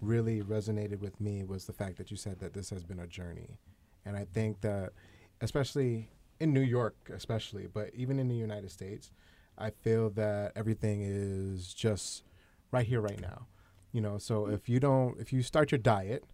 [0.00, 3.06] really resonated with me was the fact that you said that this has been a
[3.06, 3.58] journey,
[4.04, 4.92] and I think that
[5.40, 6.08] especially
[6.40, 9.10] in New York, especially, but even in the United States,
[9.56, 12.22] I feel that everything is just
[12.70, 13.46] right here, right now.
[13.92, 16.24] You know, so if you don't, if you start your diet,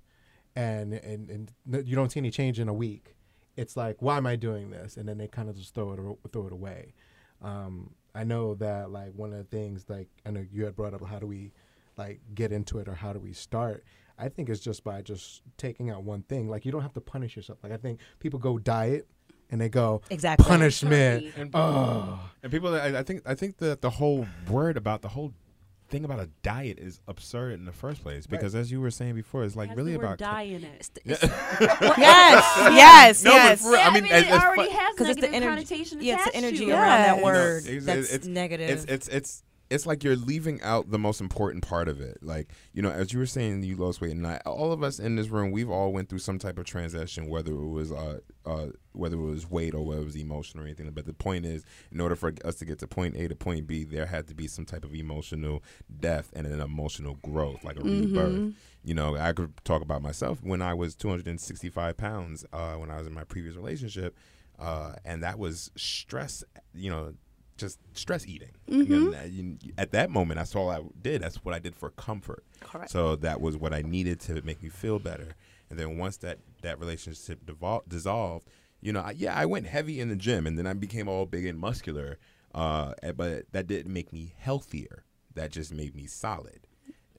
[0.56, 3.14] and and and you don't see any change in a week,
[3.56, 4.96] it's like, why am I doing this?
[4.96, 6.94] And then they kind of just throw it throw it away.
[7.40, 10.94] Um, I know that like one of the things like I know you had brought
[10.94, 11.52] up how do we
[11.96, 13.84] like get into it or how do we start?
[14.18, 16.48] I think it's just by just taking out one thing.
[16.48, 17.58] Like you don't have to punish yourself.
[17.62, 19.08] Like I think people go diet
[19.50, 20.46] and they go Exactly.
[20.46, 21.32] punishment.
[21.36, 25.08] And, Oh, and people, I, I think, I think that the whole word about the
[25.08, 25.32] whole
[25.94, 29.14] thing about a diet is absurd in the first place because, as you were saying
[29.14, 30.90] before, it's like Has really about die in it.
[31.06, 31.22] yes
[31.98, 35.08] yes No, but yes for real, I mean, it it's- it's already fu- has Because
[35.10, 35.66] it's the negative energy.
[35.66, 36.72] connotation Yeah, it's the energy to it.
[36.72, 37.24] around that Yes.
[37.24, 37.66] word.
[37.66, 38.70] It's- that's it's- negative.
[38.70, 39.42] it's it's it's
[39.74, 42.18] it's like you're leaving out the most important part of it.
[42.22, 45.00] Like you know, as you were saying, you lost weight, and I, all of us
[45.00, 48.20] in this room, we've all went through some type of transition, whether it was uh,
[48.46, 50.88] uh, whether it was weight or whether it was emotion or anything.
[50.92, 53.66] But the point is, in order for us to get to point A to point
[53.66, 55.60] B, there had to be some type of emotional
[56.00, 58.54] death and an emotional growth, like a rebirth.
[58.84, 62.98] You know, I could talk about myself when I was 265 pounds uh, when I
[62.98, 64.16] was in my previous relationship,
[64.58, 66.44] uh, and that was stress.
[66.74, 67.14] You know,
[67.56, 68.52] just stress eating.
[68.68, 71.22] And that- you- at that moment, that's all I did.
[71.22, 72.44] That's what I did for comfort.
[72.60, 72.90] Correct.
[72.90, 75.34] So that was what I needed to make me feel better.
[75.70, 78.48] And then once that that relationship devol- dissolved,
[78.80, 81.26] you know, I, yeah, I went heavy in the gym, and then I became all
[81.26, 82.18] big and muscular.
[82.54, 85.04] Uh, but that didn't make me healthier.
[85.34, 86.66] That just made me solid.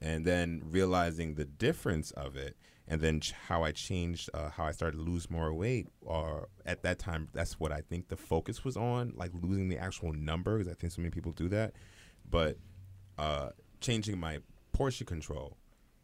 [0.00, 2.56] And then realizing the difference of it,
[2.88, 6.82] and then how I changed, uh, how I started to lose more weight, or at
[6.82, 10.58] that time, that's what I think the focus was on, like losing the actual number,
[10.58, 11.74] because I think so many people do that.
[12.30, 12.58] But
[13.18, 14.38] uh, changing my
[14.72, 15.56] portion control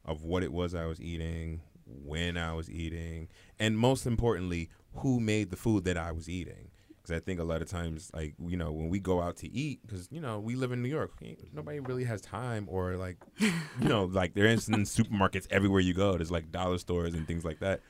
[0.04, 3.28] of what it was I was eating, when I was eating,
[3.60, 6.71] and most importantly, who made the food that I was eating.
[7.02, 9.52] Because I think a lot of times, like you know, when we go out to
[9.52, 11.12] eat, because you know we live in New York,
[11.52, 15.94] nobody really has time, or like, you know, like there is in supermarkets everywhere you
[15.94, 16.16] go.
[16.16, 17.80] There's like dollar stores and things like that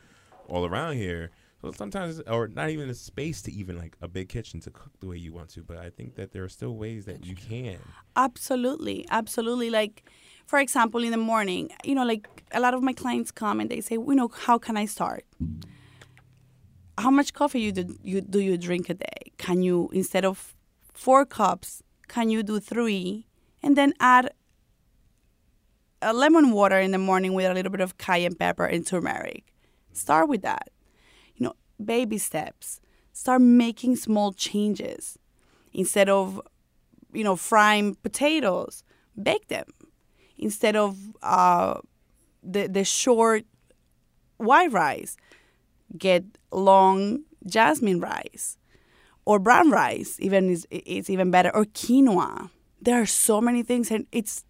[0.48, 1.30] all around here.
[1.60, 4.98] So sometimes, or not even a space to even like a big kitchen to cook
[4.98, 5.62] the way you want to.
[5.62, 7.78] But I think that there are still ways that you can.
[8.16, 9.70] Absolutely, absolutely.
[9.70, 10.10] Like,
[10.46, 13.70] for example, in the morning, you know, like a lot of my clients come and
[13.70, 15.24] they say, you know, how can I start?
[16.98, 19.32] How much coffee you do you do you drink a day?
[19.38, 20.54] Can you instead of
[20.92, 23.26] four cups, can you do three,
[23.62, 24.32] and then add
[26.00, 29.52] a lemon water in the morning with a little bit of cayenne pepper and turmeric?
[29.92, 30.70] Start with that.
[31.36, 32.80] You know, baby steps.
[33.12, 35.18] Start making small changes
[35.72, 36.40] instead of
[37.12, 38.82] you know, frying potatoes,
[39.20, 39.66] bake them
[40.38, 41.78] instead of uh,
[42.42, 43.44] the the short
[44.38, 45.16] white rice.
[45.96, 48.56] Get long jasmine rice
[49.24, 50.16] or brown rice.
[50.20, 52.50] Even is it's even better or quinoa.
[52.80, 54.44] There are so many things, and it's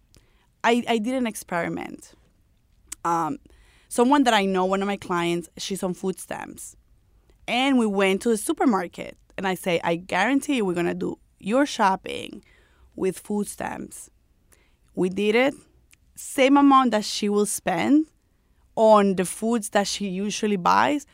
[0.63, 2.13] I I did an experiment.
[3.05, 3.37] Um,
[3.89, 6.75] someone that I know, one of my clients, she's on food stamps,
[7.47, 11.65] and we went to the supermarket, and I say, I guarantee we're gonna do your
[11.65, 12.43] shopping
[12.95, 14.09] with food stamps.
[14.95, 15.53] We did it,
[16.15, 18.05] same amount that she will spend
[18.75, 21.05] on the foods that she usually buys.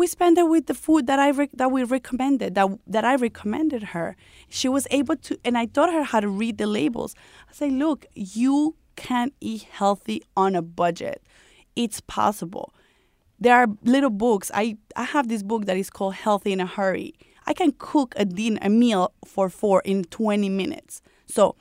[0.00, 3.16] We spent it with the food that I rec- that we recommended that that I
[3.16, 4.16] recommended her.
[4.48, 7.14] She was able to, and I taught her how to read the labels.
[7.50, 11.22] I say, look, you can eat healthy on a budget.
[11.76, 12.72] It's possible.
[13.38, 14.50] There are little books.
[14.54, 17.12] I I have this book that is called Healthy in a Hurry.
[17.46, 21.02] I can cook a din a meal for four in 20 minutes.
[21.26, 21.56] So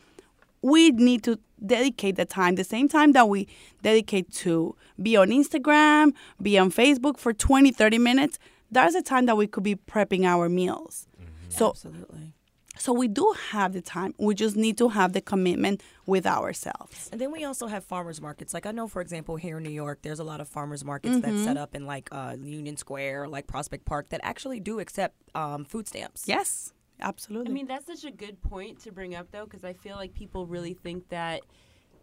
[0.62, 3.48] we need to dedicate the time, the same time that we
[3.84, 8.40] dedicate to be on Instagram, be on Facebook for 20, 30 minutes.
[8.72, 11.08] There's a time that we could be prepping our meals.
[11.50, 12.34] So Absolutely.
[12.78, 14.14] so we do have the time.
[14.20, 17.10] We just need to have the commitment with ourselves.
[17.12, 18.54] And then we also have farmers markets.
[18.54, 21.16] Like I know, for example, here in New York, there's a lot of farmers markets
[21.22, 21.44] that Mm-hmm.
[21.44, 25.66] set up in like uh, Union Square, like Prospect Park, that actually do accept um,
[25.66, 26.24] food stamps.
[26.28, 27.52] Yes, absolutely.
[27.52, 30.14] I mean, that's such a good point to bring up, though, because I feel like
[30.14, 31.42] people really think that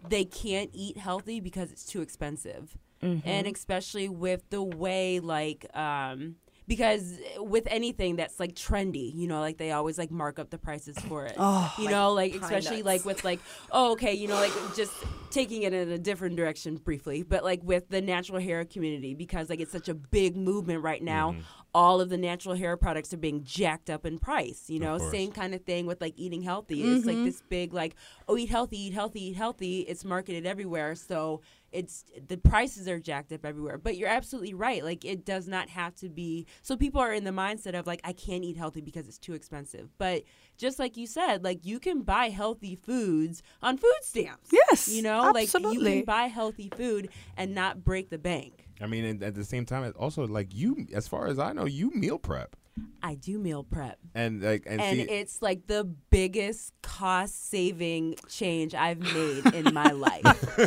[0.09, 2.77] they can't eat healthy because it's too expensive.
[3.25, 6.37] And especially with the way, like, um,
[6.69, 10.59] because with anything that's like trendy, you know, like they always like mark up the
[10.59, 11.35] prices for it.
[11.39, 12.87] Oh, you know, like especially nuts.
[12.87, 14.93] like with like, oh, okay, you know, like just
[15.31, 19.49] taking it in a different direction briefly, but like with the natural hair community, because
[19.49, 21.33] like it's such a big movement right now.
[21.33, 21.41] Mm-hmm.
[21.75, 24.65] All of the natural hair products are being jacked up in price.
[24.69, 26.83] You know, same kind of thing with like eating healthy.
[26.83, 27.27] It's like mm-hmm.
[27.27, 27.95] this big like,
[28.29, 29.81] oh, eat healthy, eat healthy, eat healthy.
[29.81, 31.43] It's marketed everywhere, so
[31.77, 33.77] it's the prices are jacked up everywhere.
[33.79, 34.83] But you're absolutely right.
[34.83, 36.47] Like it does not have to be.
[36.63, 39.35] So people are in the mindset of like, I can't eat healthy because it's too
[39.35, 39.91] expensive.
[39.99, 40.23] But
[40.57, 44.51] just like you said, like you can buy healthy foods on food stamps.
[44.51, 48.65] Yes, you know, like you can buy healthy food and not break the bank.
[48.81, 51.65] I mean, at the same time, it's also like you, as far as I know,
[51.65, 52.57] you meal prep,
[53.03, 53.99] I do meal prep.
[54.15, 59.73] and like, and, and see, it's like the biggest cost saving change I've made in
[59.73, 60.23] my life.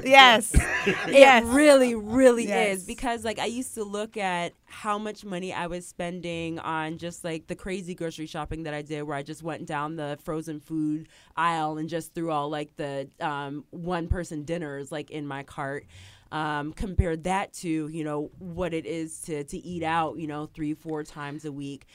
[0.05, 1.43] yes, It yes.
[1.43, 2.79] really, really Yes.
[2.79, 6.97] is because like I used to look at how much money I was spending on
[6.97, 10.17] just like the crazy grocery shopping that I did, where I just went down the
[10.23, 15.27] frozen food aisle and just threw all like the um, one person dinners like in
[15.27, 15.85] my cart.
[16.31, 20.45] Um, compared that to you know what it is to to eat out you know
[20.45, 21.87] three four times a week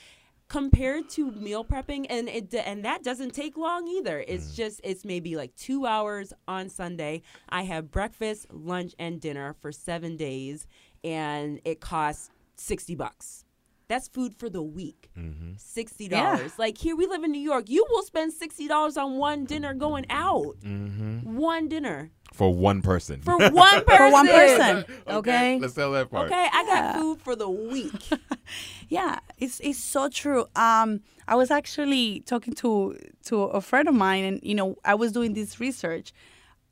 [0.48, 2.06] compared to meal prepping.
[2.08, 4.24] And it and that doesn't take long either.
[4.26, 7.22] It's just it's maybe like two hours on sunday.
[7.48, 10.66] I have breakfast lunch and dinner for seven days
[11.02, 13.43] and it costs 60 bucks
[13.88, 16.48] that's food for the week $60 Yeah.
[16.58, 20.06] like here we live in new york you will spend $60 on one dinner going
[20.10, 23.20] out one dinner for one person.
[23.20, 24.84] for one person For one person.
[25.08, 25.58] Okay.
[25.60, 26.26] let's tell that part.
[26.26, 27.92] okay i got food for the week
[28.90, 30.44] Yeah, it's it's so true.
[30.54, 32.94] Um, I was actually talking to
[33.24, 36.12] to a friend of mine, and you know, I was doing this research.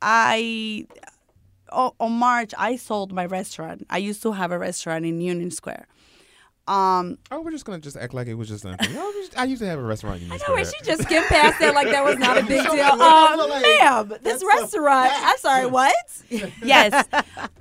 [0.01, 0.85] I
[1.71, 3.85] o- on March I sold my restaurant.
[3.89, 5.87] I used to have a restaurant in Union Square.
[6.65, 8.93] Um, Oh, we're just gonna just act like it was just nothing.
[8.93, 10.21] No, we I used to have a restaurant.
[10.21, 12.41] In I East know, and she just skimmed past that like that was not a
[12.45, 12.75] big deal.
[12.75, 15.11] that's Um, ma'am, this that's a restaurant.
[15.13, 15.95] I'm sorry, what?
[16.63, 17.05] yes.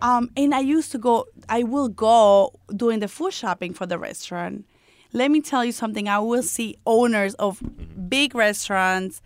[0.01, 1.27] um, and I used to go.
[1.49, 4.67] I will go doing the food shopping for the restaurant.
[5.13, 6.09] Let me tell you something.
[6.09, 7.61] I will see owners of
[8.09, 9.21] big restaurants,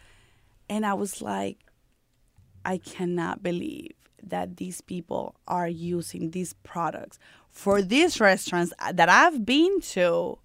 [0.71, 1.59] and I was like,
[2.65, 7.19] I cannot believe that these people are using these products
[7.57, 10.39] for these restaurants uh, that I've been to.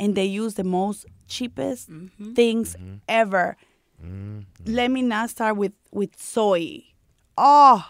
[0.00, 2.32] and they use the most cheapest mm-hmm.
[2.32, 2.96] things mm-hmm.
[3.06, 3.56] ever.
[4.02, 4.40] Mm-hmm.
[4.66, 6.82] Let me not start with with soy.
[7.36, 7.86] Oh,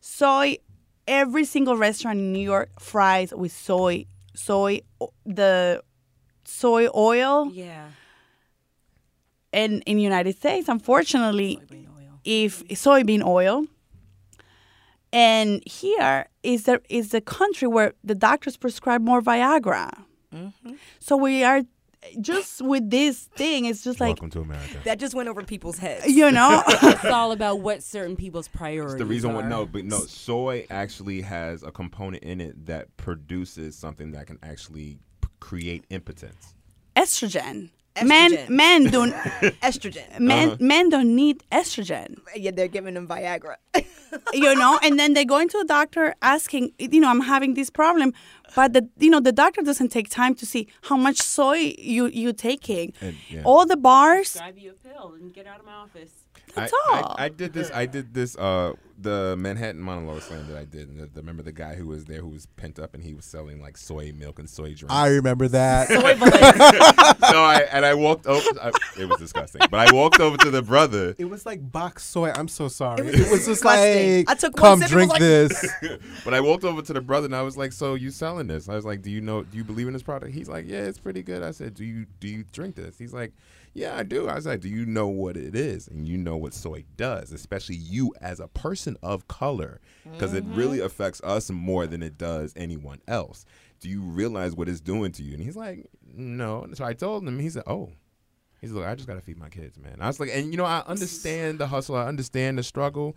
[0.00, 0.58] soy.
[1.06, 4.80] Every single restaurant in New York fries with soy, soy,
[5.24, 5.82] the
[6.44, 7.50] soy oil.
[7.52, 7.90] Yeah.
[9.52, 11.60] And in United States, unfortunately,
[12.24, 13.66] if soybean oil.
[15.16, 19.90] And here is the is the country where the doctors prescribe more Viagra.
[20.34, 20.74] Mm-hmm.
[20.98, 21.62] So we are
[22.20, 23.64] just with this thing.
[23.64, 24.76] It's just like Welcome to America.
[24.84, 26.06] That just went over people's heads.
[26.06, 26.62] you know.
[26.68, 30.66] it's all about what certain people's priorities It's the reason why no, but no, soy
[30.68, 36.52] actually has a component in it that produces something that can actually p- create impotence.
[36.94, 37.70] estrogen.
[38.04, 38.48] Men Estrogen.
[38.50, 39.12] men don't
[39.68, 40.18] Estrogen.
[40.20, 40.56] men Uh-huh.
[40.60, 42.18] men don't need estrogen.
[42.34, 43.56] Yeah, they're giving them Viagra.
[44.32, 47.68] you know and then they go into a doctor asking you know i'm having this
[47.70, 48.12] problem
[48.54, 52.06] but the you know the doctor doesn't take time to see how much soy you
[52.06, 53.42] you taking And, yeah.
[53.44, 56.12] all the bars Drive you a pill and get out of my office.
[56.56, 57.16] That's I, all.
[57.18, 57.70] I, I did this.
[57.72, 58.36] I did this.
[58.36, 60.88] Uh, the Manhattan monologue slam that I did.
[60.88, 63.12] And the, the, remember the guy who was there who was pent up and he
[63.12, 64.86] was selling like soy milk and soy drinks.
[64.88, 65.88] I remember that.
[67.30, 68.48] so I and I walked over.
[68.60, 71.14] I, it was disgusting, but I walked over to the brother.
[71.18, 72.30] It was like box soy.
[72.30, 73.04] I'm so sorry.
[73.06, 75.66] was It was, just like, I took one come sip, drink like- this.
[76.24, 78.68] But I walked over to the brother and I was like, "So you selling this?"
[78.68, 79.42] I was like, "Do you know?
[79.42, 81.84] Do you believe in this product?" He's like, "Yeah, it's pretty good." I said, "Do
[81.84, 83.32] you do you drink this?" He's like,
[83.76, 85.86] "Yeah, I do." I was like, "Do you know what it is?
[85.88, 90.44] And you know what soy does, especially you as a person of color, because it
[90.46, 93.44] really affects us more than it does anyone else.
[93.80, 97.26] Do you realize what it's doing to you?" And he's like, "No." So I told
[97.26, 97.38] him.
[97.38, 97.92] He said, "Oh."
[98.62, 99.98] He's like, I just gotta feed my kids, man.
[100.00, 103.14] I was like, and you know, I understand the hustle, I understand the struggle,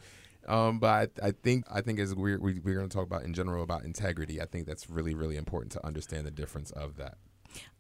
[0.48, 3.63] um, but I, I think I think as we're we're gonna talk about in general
[3.63, 7.17] about integrity, I think that's really really important to understand the difference of that.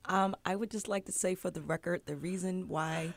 [0.05, 3.13] Um, I would just like to say for the record, the reason why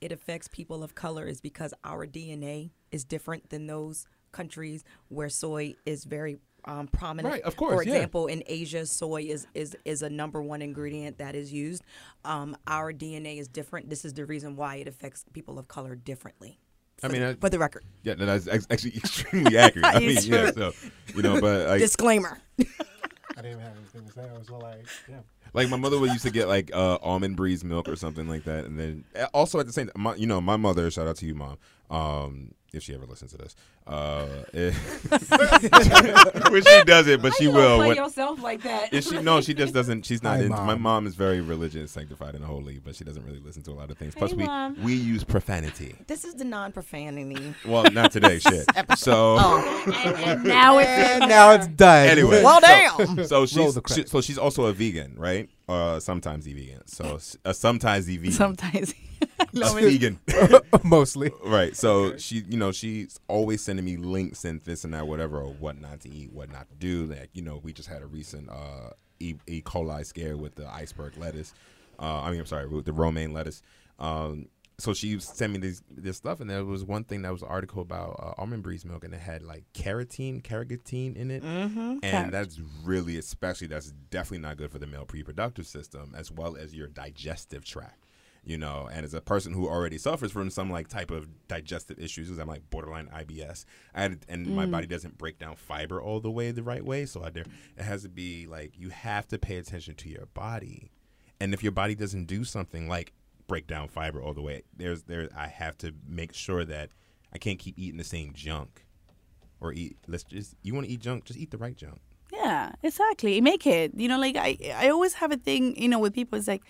[0.00, 5.28] it affects people of color is because our DNA is different than those countries where
[5.28, 7.32] soy is very um, prominent.
[7.32, 7.94] Right, of course, For yeah.
[7.94, 11.82] example, in Asia, soy is, is, is a number one ingredient that is used.
[12.24, 13.88] Um, our DNA is different.
[13.88, 16.58] This is the reason why it affects people of color differently.
[17.02, 19.84] I mean, the- I- for the record, Yeah, no, that's actually extremely accurate.
[19.86, 20.72] I mean, yeah, so
[21.14, 22.38] you know, but like, disclaimer.
[22.58, 24.22] I didn't have anything to say.
[24.28, 25.20] I was like, yeah.
[25.52, 28.44] Like my mother would used to get like uh, almond breeze milk or something like
[28.44, 30.90] that, and then uh, also at the same, my, you know, my mother.
[30.90, 31.58] Shout out to you, mom.
[31.90, 33.54] Um, if she ever listens to this,
[33.86, 34.26] uh,
[36.50, 37.76] which she doesn't, but she You will.
[37.78, 38.92] play when- yourself like that.
[38.92, 39.20] Is she?
[39.20, 40.04] No, she just doesn't.
[40.04, 40.36] She's not.
[40.36, 40.82] Hi, into, My Mom.
[40.82, 43.90] mom is very religious, sanctified, and holy, but she doesn't really listen to a lot
[43.90, 44.14] of things.
[44.14, 44.82] Plus, Hey, we Mom.
[44.82, 45.94] we use profanity.
[46.06, 47.54] This is the non-profanity.
[47.66, 48.66] Well, not today, shit.
[48.96, 52.08] So, and, and now it's And now it's done.
[52.08, 52.42] Anyway.
[52.42, 53.24] Well, damn.
[53.26, 55.35] so Roll she's she, so she's also a vegan, right?
[55.68, 56.86] Uh, sometimes a vegan.
[56.86, 58.32] So uh, sometimes a vegan.
[58.32, 58.94] Sometimes.
[59.54, 60.20] a vegan.
[60.84, 61.30] Mostly.
[61.44, 61.76] Right.
[61.76, 65.52] So she, you know, she's always sending me links and this and that, whatever, or
[65.52, 67.06] what not to eat, what not to do.
[67.06, 69.34] Like, you know, we just had a recent uh, E.
[69.46, 69.62] e.
[69.62, 71.52] coli scare with the iceberg lettuce.
[71.98, 73.62] Uh, I mean, I'm sorry, with the romaine lettuce.
[73.98, 77.42] Um, so she sent me this this stuff, and there was one thing that was
[77.42, 81.42] an article about uh, almond breeze milk, and it had like carrageenan, carrageenan in it,
[81.42, 81.98] Mm-hmm.
[82.02, 86.56] and that's really, especially, that's definitely not good for the male reproductive system as well
[86.56, 88.02] as your digestive tract
[88.48, 88.88] you know?
[88.92, 92.38] And as a person who already suffers from some like type of digestive issues because
[92.38, 96.30] i'm like borderline ibs I had, and my body doesn't break down fiber all the
[96.30, 97.44] way the right way so I, there
[97.76, 100.92] it has to be like you have to pay attention to your body.
[101.40, 103.12] And if your body doesn't do something like
[103.46, 106.90] break down fiber all the way there's there i have to make sure that
[107.32, 108.84] i can't keep eating the same junk
[109.60, 112.00] or eat let's just you want to eat junk just eat the right junk
[112.32, 113.40] Yeah, exactly.
[113.40, 113.92] Make it.
[113.94, 115.80] You know, like I, I always have a thing.
[115.80, 116.64] You know, with people, it's like,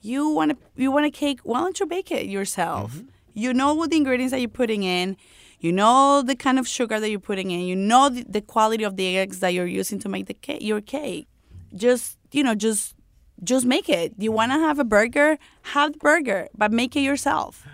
[0.00, 1.40] you want to, you want a cake.
[1.44, 2.92] Why don't you bake it yourself?
[2.92, 3.08] Mm-hmm.
[3.34, 5.16] You know what the ingredients that you're putting in.
[5.60, 7.60] You know the kind of sugar that you're putting in.
[7.60, 10.62] You know the, the quality of the eggs that you're using to make the cake,
[10.62, 11.26] your cake.
[11.74, 12.94] Just you know, just
[13.42, 14.14] just make it.
[14.18, 15.38] You want to have a burger?
[15.62, 17.66] Have the burger, but make it yourself.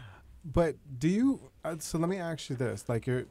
[0.44, 1.40] But do you?
[1.64, 3.26] Uh, so let me ask you this: like you're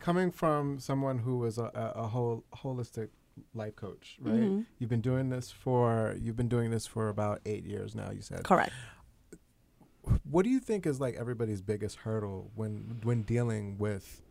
[0.00, 3.08] coming from someone who was a, a, a whole holistic
[3.54, 4.34] life coach, right?
[4.34, 4.60] Mm-hmm.
[4.78, 8.10] You've been doing this for you've been doing this for about eight years now.
[8.10, 8.44] You said.
[8.44, 8.72] Correct.
[10.24, 14.22] What do you think is like everybody's biggest hurdle when when dealing with,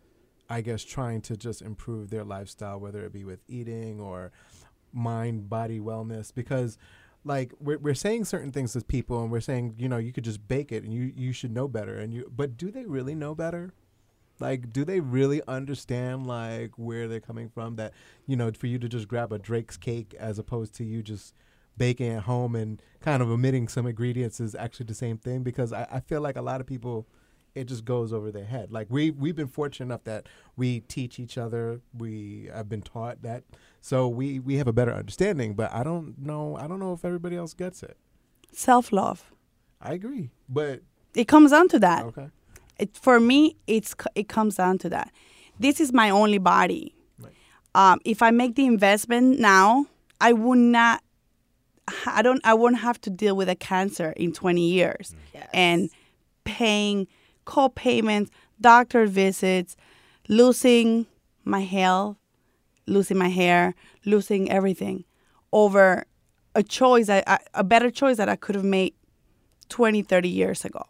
[0.49, 4.31] I guess, trying to just improve their lifestyle, whether it be with eating or
[4.97, 6.33] mind body wellness?
[6.33, 6.77] Because
[7.23, 10.23] like we're we're saying certain things to people, and we're saying you know you could
[10.23, 13.15] just bake it and you you should know better, and you but do they really
[13.15, 13.73] know better?
[14.39, 17.75] Like, do they really understand like where they're coming from?
[17.75, 17.93] That
[18.25, 21.33] you know, for you to just grab a Drake's cake as opposed to you just
[21.77, 25.71] baking at home and kind of omitting some ingredients is actually the same thing because
[25.71, 27.07] I, I feel like a lot of people
[27.57, 28.71] it just goes over their head.
[28.71, 31.81] Like we we've been fortunate enough that we teach each other.
[31.97, 33.43] We have been taught that,
[33.81, 35.53] so we we have a better understanding.
[35.55, 36.55] But I don't know.
[36.55, 37.97] I don't know if everybody else gets it.
[38.51, 39.31] Self love.
[39.81, 40.81] I agree, but
[41.15, 42.03] It comes down to that.
[42.05, 42.29] okay.
[42.79, 45.11] it, for me, it's it comes down to that.
[45.59, 46.95] This is my only body.
[47.19, 47.33] Right.
[47.75, 49.85] Um, if I make the investment now,
[50.21, 51.03] I would not.
[52.05, 52.41] I don't.
[52.43, 55.49] I won't have to deal with a cancer in twenty years Yes.
[55.53, 55.89] and
[56.43, 57.07] paying
[57.47, 58.29] co-payments,
[58.61, 59.75] doctor visits,
[60.27, 61.07] losing
[61.45, 62.17] my health,
[62.85, 63.73] losing my hair,
[64.05, 65.05] losing everything
[65.51, 66.03] over
[66.53, 68.93] a choice, I, I, a better choice that I could have made
[69.69, 70.83] 20, 30 years ago.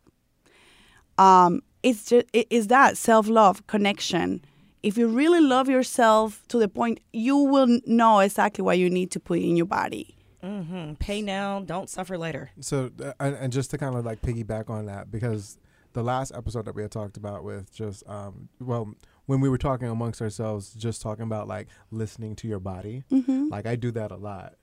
[1.18, 4.44] Um, it's just it is that self-love connection.
[4.82, 9.12] If you really love yourself to the point, you will know exactly what you need
[9.12, 10.16] to put in your body.
[10.42, 12.50] hmm Pay now, don't suffer later.
[12.62, 15.58] So uh, and, and just to kind of like piggyback on that because
[15.98, 18.94] the last episode that we had talked about with just um well
[19.26, 23.48] when we were talking amongst ourselves just talking about like listening to your body Mm-hmm.
[23.50, 24.54] like I do that a lot.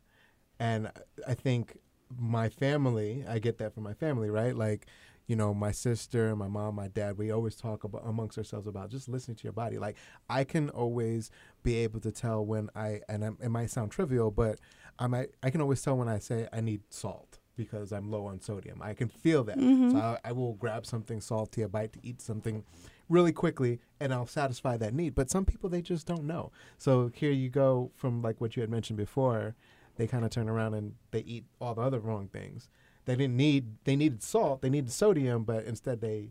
[0.61, 0.93] And
[1.27, 1.77] I think
[2.17, 4.55] my family I get that from my family right?
[4.55, 4.87] Like
[5.27, 8.91] you know my sister my mom my dad we always talk about amongst ourselves about
[8.91, 9.77] just listening to your body.
[9.77, 9.97] Like
[10.31, 11.33] I can always
[11.65, 14.61] be able to tell when I and I'm, it might sound trivial but
[15.01, 18.27] I might I can always tell when I say I need salt because I'm low
[18.27, 18.81] on sodium.
[18.83, 19.59] I can feel that.
[19.59, 19.93] Mm-hmm.
[19.93, 22.65] So I, I will grab something salty, a bite to eat something
[23.09, 25.15] really quickly, and I'll satisfy that need.
[25.15, 26.53] But some people they just don't know.
[26.79, 29.55] So here you go from like what you had mentioned before.
[29.97, 32.69] They kind of turn around and they eat all the other wrong things.
[33.05, 33.77] They didn't need.
[33.85, 34.63] They needed salt.
[34.63, 36.31] They needed sodium, but instead they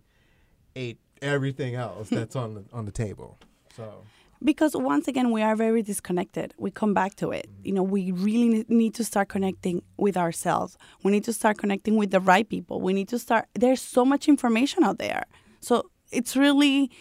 [0.76, 3.38] ate everything else that's on the on the table.
[3.76, 4.04] So
[4.44, 6.54] because once again we are very disconnected.
[6.58, 7.50] We come back to it.
[7.64, 10.78] You know we really need to start connecting with ourselves.
[11.04, 12.82] We need to start connecting with the right people.
[12.82, 15.24] We need to start there's so much information out there.
[15.60, 16.92] So it's really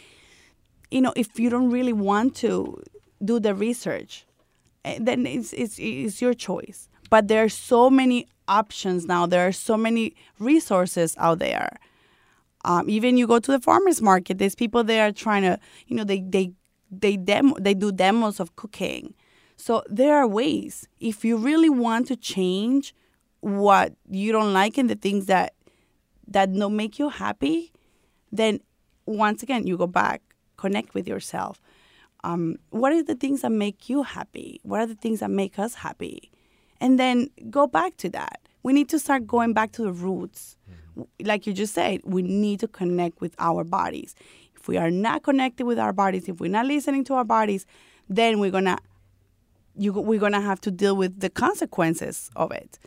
[0.91, 2.83] you know if you don't really want to
[3.25, 4.27] do the research
[4.85, 6.89] eh, then it's it's, it's your choice.
[7.11, 9.27] But there are so many options now.
[9.27, 11.79] There are so many resources out there.
[12.65, 16.05] Um, even you go to the farmers market there's people there trying to you know
[16.05, 16.53] they they
[16.93, 19.15] they demo they do demos of cooking.
[19.57, 20.87] So there are ways.
[21.01, 22.95] If you really want to change
[23.41, 25.55] what you don't like and the things that
[26.29, 27.73] that don't make you happy
[28.31, 28.61] then
[29.05, 30.23] once again you go back
[30.57, 31.61] connect with yourself.
[32.25, 34.61] Um, what are the things that make you happy?
[34.63, 36.31] What are the things that make us happy?
[36.81, 38.41] And then go back to that.
[38.63, 40.57] We need to start going back to the roots.
[41.21, 44.15] Like you just said we need to connect with our bodies
[44.63, 47.67] if we are not connected with our bodies if we're not listening to our bodies
[48.09, 48.79] then we're gonna
[49.75, 52.79] you, we're gonna have to deal with the consequences of it.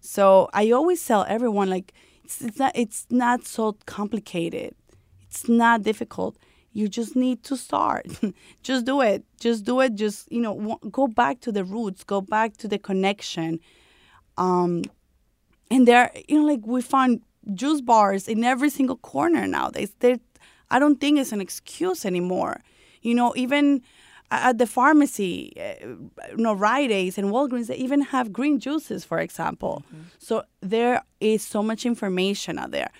[0.00, 1.92] So i always tell everyone like
[2.24, 4.74] it's, it's not it's not so complicated.
[5.22, 6.36] It's not difficult.
[6.72, 8.06] You just need to start.
[8.62, 9.24] Just do it.
[9.40, 9.94] Just do it.
[9.94, 12.04] Just you know go back to the roots.
[12.04, 13.60] Go back to the connection.
[14.36, 14.84] Um
[15.70, 17.22] and there you know like we find
[17.54, 19.92] juice bars in every single corner nowadays.
[19.98, 20.18] They
[20.70, 22.62] i don't think it's an excuse anymore
[23.02, 23.82] you know even
[24.30, 29.02] at the pharmacy uh, you know Rite Aids and Walgreens they even have green juices
[29.04, 29.82] for example
[30.18, 32.90] so there is so much information out there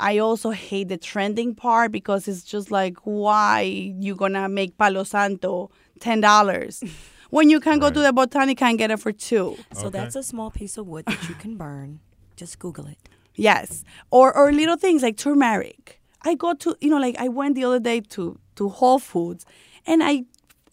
[0.00, 5.04] I also hate the trending part because it's just like why you gonna make Palo
[5.04, 5.70] Santo
[6.00, 6.82] ten dollars
[7.30, 9.56] when you can go to the Botanica and get it for two.
[9.72, 9.98] So Okay.
[9.98, 12.00] that's a small piece of wood that you can burn.
[12.36, 12.98] Just Google it.
[13.36, 16.00] Yes, or or little things like turmeric.
[16.24, 19.44] I go to you know like I went the other day to to Whole Foods,
[19.86, 20.24] and I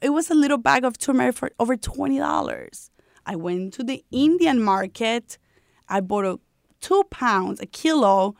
[0.01, 2.89] it was a little bag of turmeric for over twenty dollars.
[3.25, 5.37] I went to the Indian market.
[5.87, 6.39] I bought a
[6.79, 8.35] two pounds, a kilo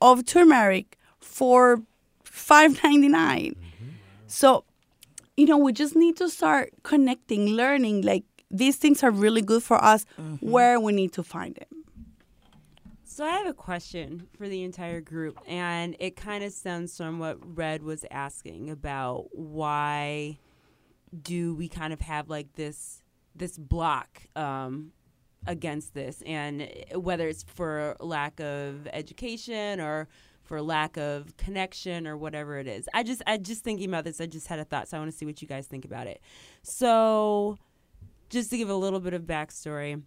[0.00, 1.82] of turmeric for
[2.22, 3.56] five ninety nine.
[3.56, 3.88] Mm-hmm.
[4.26, 4.64] So,
[5.36, 8.02] you know, we just need to start connecting, learning.
[8.02, 10.04] Like these things are really good for us.
[10.20, 10.50] Mm-hmm.
[10.50, 11.81] Where we need to find them.
[13.12, 17.18] So I have a question for the entire group, and it kind of stems from
[17.18, 20.38] what Red was asking about why
[21.20, 23.02] do we kind of have like this
[23.36, 24.92] this block um,
[25.46, 30.08] against this, and whether it's for lack of education or
[30.42, 32.88] for lack of connection or whatever it is.
[32.94, 34.22] I just I just thinking about this.
[34.22, 36.06] I just had a thought, so I want to see what you guys think about
[36.06, 36.22] it.
[36.62, 37.58] So,
[38.30, 40.02] just to give a little bit of backstory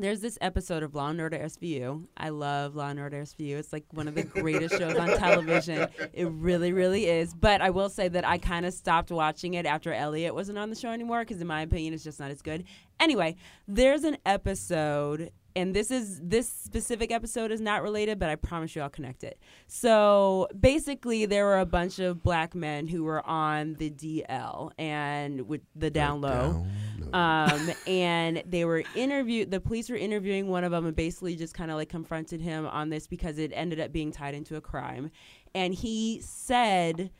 [0.00, 2.06] there's this episode of Law and Order SVU.
[2.16, 3.56] I love Law and Order SVU.
[3.56, 5.88] It's like one of the greatest shows on television.
[6.12, 7.34] It really, really is.
[7.34, 10.70] But I will say that I kind of stopped watching it after Elliot wasn't on
[10.70, 12.64] the show anymore because, in my opinion, it's just not as good.
[12.98, 13.36] Anyway,
[13.68, 15.30] there's an episode.
[15.56, 19.24] And this is this specific episode is not related, but I promise you I'll connect
[19.24, 19.36] it.
[19.66, 25.48] So basically, there were a bunch of black men who were on the DL and
[25.48, 26.64] with the down low
[27.12, 29.50] um, and they were interviewed.
[29.50, 32.66] The police were interviewing one of them, and basically just kind of like confronted him
[32.66, 35.10] on this because it ended up being tied into a crime.
[35.54, 37.10] And he said,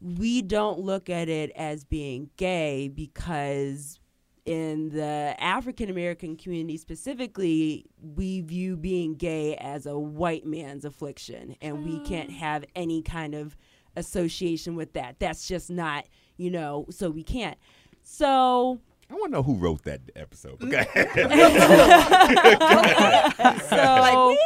[0.00, 3.98] "We don't look at it as being gay because."
[4.44, 11.56] In the African American community specifically, we view being gay as a white man's affliction,
[11.60, 13.56] and we can't have any kind of
[13.96, 15.16] association with that.
[15.18, 17.58] That's just not, you know, so we can't.
[18.02, 18.80] So
[19.10, 20.62] I want to know who wrote that episode.
[20.62, 20.86] Okay.
[23.68, 24.36] so,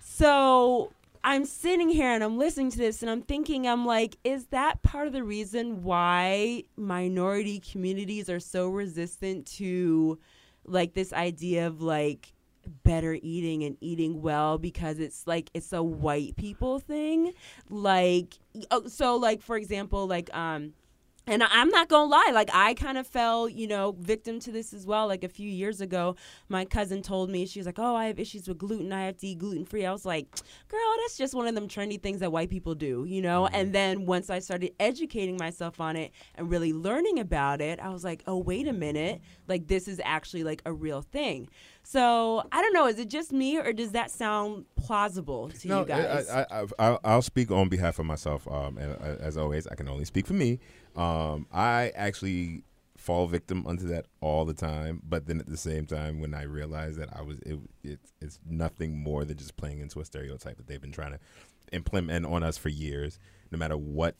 [0.00, 0.92] so
[1.22, 4.82] I'm sitting here and I'm listening to this and I'm thinking, I'm like, is that
[4.82, 10.18] part of the reason why minority communities are so resistant to
[10.64, 12.32] like this idea of like
[12.84, 17.32] better eating and eating well because it's like it's a white people thing
[17.68, 18.38] like
[18.70, 20.72] oh, so like for example like um
[21.26, 24.72] and I'm not gonna lie, like I kind of fell, you know, victim to this
[24.72, 25.06] as well.
[25.06, 26.16] Like a few years ago,
[26.48, 28.92] my cousin told me she was like, "Oh, I have issues with gluten.
[28.92, 30.26] I have to eat gluten free." I was like,
[30.68, 33.46] "Girl, that's just one of them trendy things that white people do," you know.
[33.46, 37.90] And then once I started educating myself on it and really learning about it, I
[37.90, 39.20] was like, "Oh, wait a minute!
[39.46, 41.48] Like this is actually like a real thing."
[41.82, 42.86] So I don't know.
[42.86, 46.28] Is it just me, or does that sound plausible to you guys?
[46.28, 48.46] I, I, I, I'll- I'll speak on behalf of myself.
[48.48, 50.58] Um, and uh, as always, I can only speak for me.
[50.96, 52.64] Um, I actually
[53.00, 55.00] fall victim unto that all the time.
[55.08, 58.38] But then at the same time, when I realized that I was, it, it, it's
[58.46, 61.18] nothing more than just playing into a stereotype that they've been trying to
[61.72, 63.18] implement on us for years.
[63.50, 64.16] No matter what,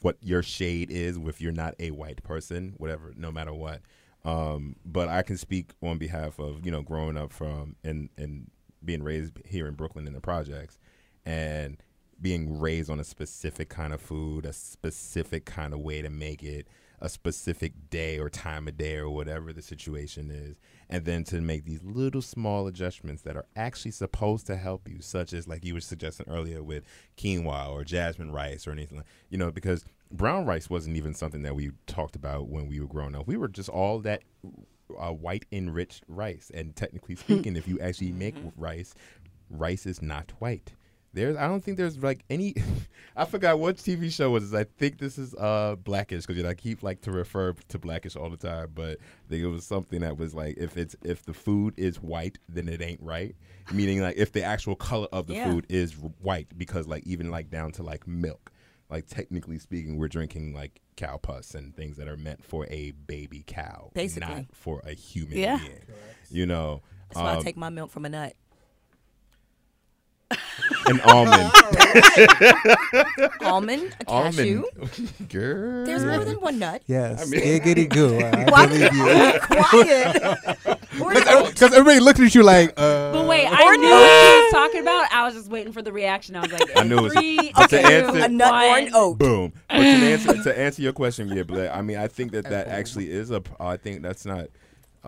[0.00, 3.82] what your shade is, if you're not a white person, whatever, no matter what.
[4.24, 8.50] Um, but I can speak on behalf of you know growing up from and and
[8.84, 10.78] being raised here in Brooklyn in the projects,
[11.24, 11.76] and
[12.20, 16.42] being raised on a specific kind of food, a specific kind of way to make
[16.42, 16.66] it,
[17.00, 20.58] a specific day or time of day or whatever the situation is,
[20.88, 25.00] and then to make these little small adjustments that are actually supposed to help you,
[25.00, 26.84] such as like you were suggesting earlier with
[27.16, 31.42] quinoa or jasmine rice or anything, like, you know, because brown rice wasn't even something
[31.42, 33.28] that we talked about when we were growing up.
[33.28, 34.22] We were just all that
[34.98, 38.94] uh, white enriched rice, and technically speaking, if you actually make rice,
[39.50, 40.72] rice is not white.
[41.12, 42.54] There's, I don't think there's like any.
[43.16, 44.50] I forgot what TV show was.
[44.50, 44.60] This.
[44.60, 48.14] I think this is uh black-ish because you I keep like to refer to black-ish
[48.14, 51.24] all the time, but I think it was something that was like if it's if
[51.24, 53.34] the food is white, then it ain't right.
[53.72, 55.44] Meaning like if the actual color of the Yeah.
[55.50, 58.52] food is white, because like even like down to like milk,
[58.88, 62.92] like technically speaking, we're drinking like cow pus and things that are meant for a
[62.92, 64.28] baby cow, Basically.
[64.34, 65.58] not for a human Yeah.
[65.58, 65.82] being.
[66.30, 68.34] You know, That's why I um, take my milk from a nut.
[70.30, 71.50] An almond.
[73.40, 74.64] Almond, a cashew.
[74.76, 75.12] almond.
[75.30, 75.86] Girl.
[75.86, 76.82] There's more than one nut.
[76.86, 78.18] Yes, I mean- giggity goo.
[78.18, 78.68] I What?
[78.68, 79.40] believe you.
[79.40, 80.78] Quiet.
[81.00, 83.12] We're- Because everybody looked at you like, uh.
[83.12, 85.12] But wait, I knew what he was talking about.
[85.12, 86.36] I was just waiting for the reaction.
[86.36, 88.56] I was like, I knew it was- three, but to two, answer- a nut or
[88.78, 88.92] an one.
[88.94, 89.18] oat.
[89.18, 89.52] Boom.
[89.68, 92.68] But to answer, to answer your question, yeah, but I mean, I think that that
[92.68, 93.42] actually is a.
[93.60, 94.48] I think that's not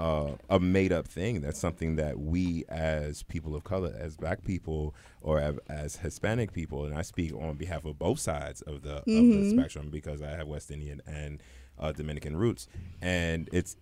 [0.00, 1.40] uh, a made up thing.
[1.42, 6.52] That's something that we, as people of color, as Black people, or as, as Hispanic
[6.52, 10.22] people, and I speak on behalf of both sides of the of the spectrum because
[10.22, 11.42] I have West Indian and
[11.78, 12.66] uh, Dominican roots,
[13.02, 13.76] and it's.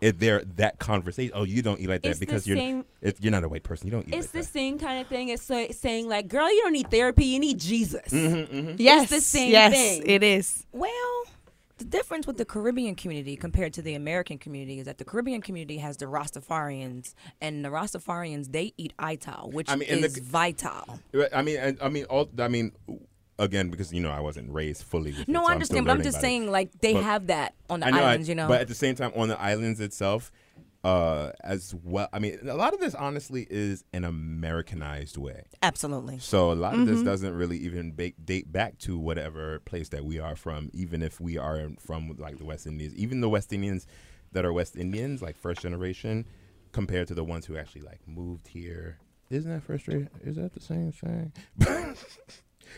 [0.00, 1.32] It, there that conversation.
[1.34, 3.62] Oh, you don't eat like that It's because you're same- it, you're not a white
[3.62, 3.86] person.
[3.86, 4.44] You don't eat It's like the that.
[4.58, 7.24] same kind of thing as so, saying like, "Girl, you don't need therapy.
[7.24, 10.02] You need Jesus." Mm-hmm, Yes, the same yes, thing.
[10.04, 10.66] it is.
[10.72, 10.90] Well,
[11.78, 15.42] the difference with the Caribbean community compared to the American community is that the Caribbean
[15.42, 20.06] community has the Rastafarians, and the Rastafarians they eat ital, which I mean, and the-
[20.06, 21.00] is vital.
[21.32, 22.72] I mean, I, I mean, all, I mean,
[23.38, 25.12] again, because you know I wasn't raised fully.
[25.12, 26.22] With No, it, so I I'm understand, but I'm just about it.
[26.22, 28.46] saying, like they But- have that on the I know, I- islands, you know.
[28.48, 30.30] But at the same time, on the islands itself,
[30.84, 32.08] uh, as well.
[32.12, 35.44] I mean, a lot of this honestly is an Americanized way.
[35.62, 36.18] Absolutely.
[36.18, 40.04] So a lot of this doesn't really even ba- date back to whatever place that
[40.04, 42.94] we are from, even if we are from like the West Indies.
[42.94, 43.86] Even the West Indians
[44.32, 46.26] that are West Indians, like first generation,
[46.72, 48.98] compared to the ones who actually like moved here.
[49.30, 50.10] Isn't that frustrating?
[50.22, 51.32] Is that the same thing?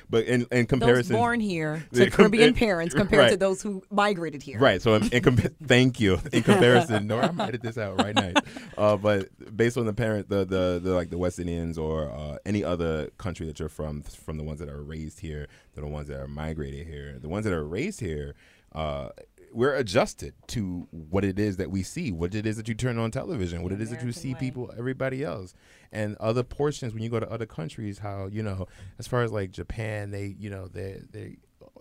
[0.09, 3.83] but in in comparison, Those born here to Caribbean it- parents compared to those who
[3.91, 4.59] migrated here.
[4.59, 4.81] Right.
[4.81, 5.37] So, in, in com-
[5.67, 6.19] thank you.
[6.33, 8.33] In comparison, no, I'm edit this out right now.
[8.77, 12.39] Uh, but based on the parent, the, the the like the West Indians or uh,
[12.45, 15.87] any other country that you're from, from the ones that are raised here, to the
[15.87, 18.35] ones that are migrated here, the ones that are raised here.
[18.73, 19.09] Uh,
[19.53, 22.99] we're adjusted to what it is that we see, what it is that you turn
[22.99, 24.41] on television, what it is that you see way.
[24.41, 25.55] people, everybody else,
[25.93, 27.99] and other portions when you go to other countries.
[27.99, 28.67] How you know,
[28.99, 31.37] as far as like Japan, they you know they they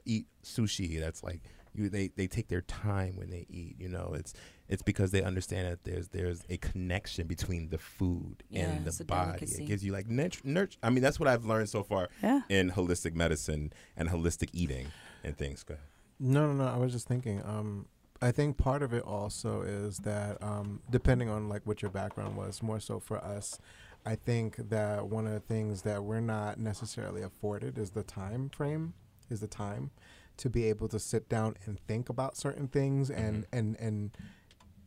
[0.05, 0.99] eat sushi.
[0.99, 1.41] That's like
[1.73, 3.75] you they they take their time when they eat.
[3.79, 4.33] You know, it's
[4.67, 9.03] it's because they understand that there's there's a connection between the food Yeah, and the
[9.05, 9.31] body.
[9.39, 9.63] delicacy.
[9.63, 10.41] It gives you like nurture.
[10.43, 12.41] nurture I mean, that's what I've learned so far Yeah.
[12.49, 14.87] in holistic medicine and holistic eating
[15.23, 15.63] and things.
[15.63, 15.85] Go ahead.
[16.19, 16.71] No, no, no.
[16.71, 17.41] I was just thinking.
[17.45, 17.87] Um,
[18.21, 22.37] I think part of it also is that um, depending on like what your background
[22.37, 23.59] was, more so for us,
[24.05, 28.49] I think that one of the things that we're not necessarily afforded is the time
[28.49, 28.93] frame,
[29.29, 29.91] is the time
[30.37, 33.57] to be able to sit down and think about certain things and mm-hmm.
[33.57, 34.17] and and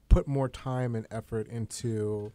[0.08, 2.32] put more time and effort into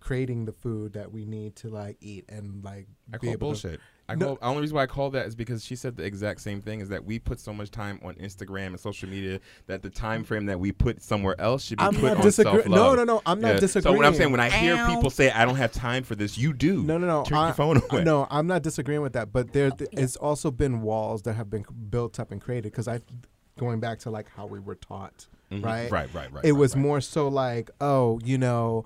[0.00, 3.54] creating the food that we need to like eat and like I be call able
[3.54, 3.80] to bullshit.
[4.08, 4.26] I No.
[4.26, 6.60] call, the only reason why I call that is because she said the exact same
[6.60, 6.80] thing.
[6.80, 10.24] Is that we put so much time on Instagram and social media that the time
[10.24, 12.70] frame that we put somewhere else should be I'm put not on disagreeing.
[12.70, 13.22] No, no, no.
[13.24, 13.60] I'm not Yeah.
[13.60, 13.94] disagreeing.
[13.94, 14.94] So what I'm saying when I hear Ow.
[14.94, 16.82] people say I don't have time for this, you do.
[16.82, 17.24] No, no, no.
[17.24, 18.04] Turn I- your phone away.
[18.04, 21.48] No, I'm not disagreeing with that, but there, th- it's also been walls that have
[21.48, 23.00] been built up and created because I,
[23.58, 25.64] going back to like how we were taught, Mhm.
[25.64, 25.90] right?
[25.90, 26.44] Right, right, right.
[26.44, 26.82] It right, was right.
[26.82, 28.84] more so like, oh, you know,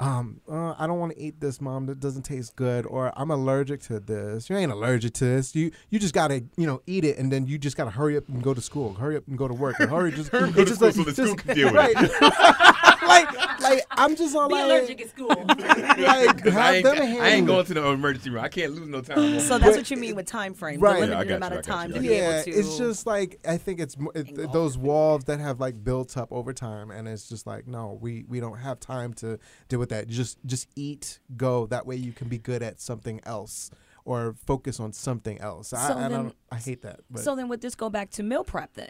[0.00, 1.86] um, uh, I don't want to eat this, mom.
[1.86, 4.48] That doesn't taste good, or I'm allergic to this.
[4.48, 5.54] You ain't allergic to this.
[5.54, 8.26] You you just gotta you know eat it, and then you just gotta hurry up
[8.28, 8.94] and go to school.
[8.94, 9.76] Hurry up and go to work.
[9.78, 11.54] And hurry just Hurry up go to just school like- so the just- school can
[11.54, 11.94] deal with right.
[11.96, 12.84] it.
[13.06, 15.28] like like I'm just all Be like, allergic at school.
[15.46, 18.44] like 'Cause I have ain't, them I ain't going to the emergency room.
[18.44, 19.40] I can't lose no time.
[19.40, 20.80] so that's what you mean with time frame.
[20.80, 21.00] Right.
[21.00, 22.44] The Yeah, I limited got amount you, of time you, to I be yeah, able
[22.44, 22.50] to.
[22.50, 26.52] it's just like I think it's it, those walls that have like built up over
[26.52, 29.38] time, and it's just like no, we we don't have time to
[29.68, 30.08] deal with that.
[30.08, 31.66] Just just eat, go.
[31.66, 33.70] That way you can be good at something else
[34.04, 35.68] or focus on something else.
[35.68, 36.36] So I, I then- don't.
[36.50, 37.00] I hate that.
[37.10, 38.88] But So then, would this go back to meal prep then?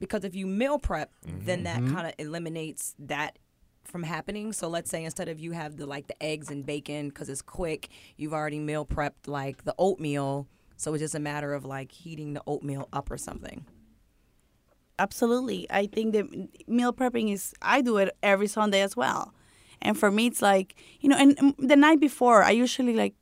[0.00, 1.92] Because if you meal prep, then that Mhm.
[1.92, 3.36] kind of eliminates that
[3.88, 4.52] from happening.
[4.52, 7.42] So let's say instead of you have the like the eggs and bacon because it's
[7.42, 10.46] quick, you've already meal prepped like the oatmeal.
[10.76, 13.64] So it's just a matter of like heating the oatmeal up or something.
[14.98, 15.66] Absolutely.
[15.70, 16.26] I think that
[16.68, 19.32] meal prepping is, I do it every Sunday as well.
[19.80, 23.14] And for me, it's like, you know, and um, the night before, I usually like,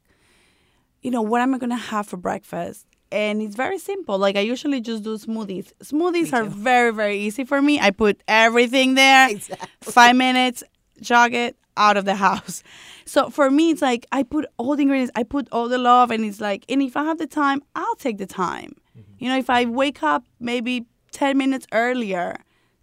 [1.03, 2.87] you know, what am I going to have for breakfast?
[3.13, 4.19] And it's very simple.
[4.19, 5.73] Like, I usually just do smoothies.
[5.83, 7.79] Smoothies are very, very easy for me.
[7.79, 9.69] I put everything there, Exactly.
[9.81, 10.65] five minutes,
[11.01, 12.63] jog it, out of the house.
[13.09, 16.11] So for me, it's like I put all the ingredients, I put all the love,
[16.11, 18.75] and it's like, and if I have the time, I'll take the time.
[18.99, 19.25] Mm-hmm.
[19.25, 22.35] You know, if I wake up maybe 10 minutes earlier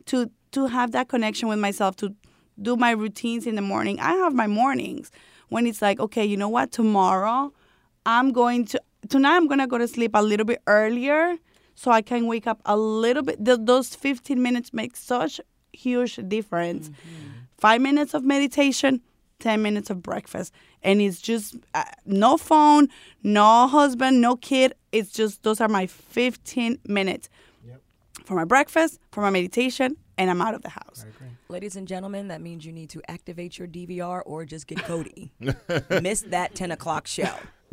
[0.06, 2.16] to to have that connection with myself, to
[2.62, 5.12] do my routines in the morning, I have my mornings
[5.50, 7.52] when it's like, okay, you know what, tomorrow
[8.06, 11.38] I'm going to, tonight I'm going to go to sleep a little bit earlier
[11.76, 13.44] so I can wake up a little bit.
[13.44, 15.42] Th- those 15 minutes make such
[15.72, 16.92] huge difference.
[17.58, 19.02] Five minutes of meditation,
[19.40, 20.54] 10 minutes of breakfast.
[20.82, 22.90] And it's just uh, no phone,
[23.24, 24.74] no husband, no kid.
[24.92, 27.30] It's just those are my 15 minutes
[28.26, 31.06] for my breakfast, for my meditation, and I'm out of the house.
[31.54, 35.30] Ladies and gentlemen, that means you need to activate your DVR or just get Kodi.
[36.02, 37.30] Miss that 10 o'clock show.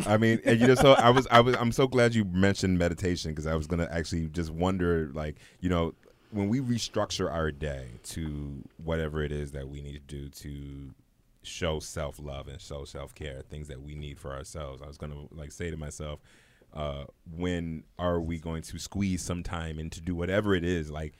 [0.06, 2.78] I mean, and you know, so I was, I was, I'm so glad you mentioned
[2.78, 5.94] meditation because I was gonna actually just wonder, like, you know,
[6.30, 10.94] when we restructure our day to whatever it is that we need to do to
[11.42, 14.82] show self love and show self care, things that we need for ourselves.
[14.82, 16.20] I was gonna like say to myself,
[16.74, 17.04] uh,
[17.34, 20.90] when are we going to squeeze some time in to do whatever it is?
[20.90, 21.14] Like,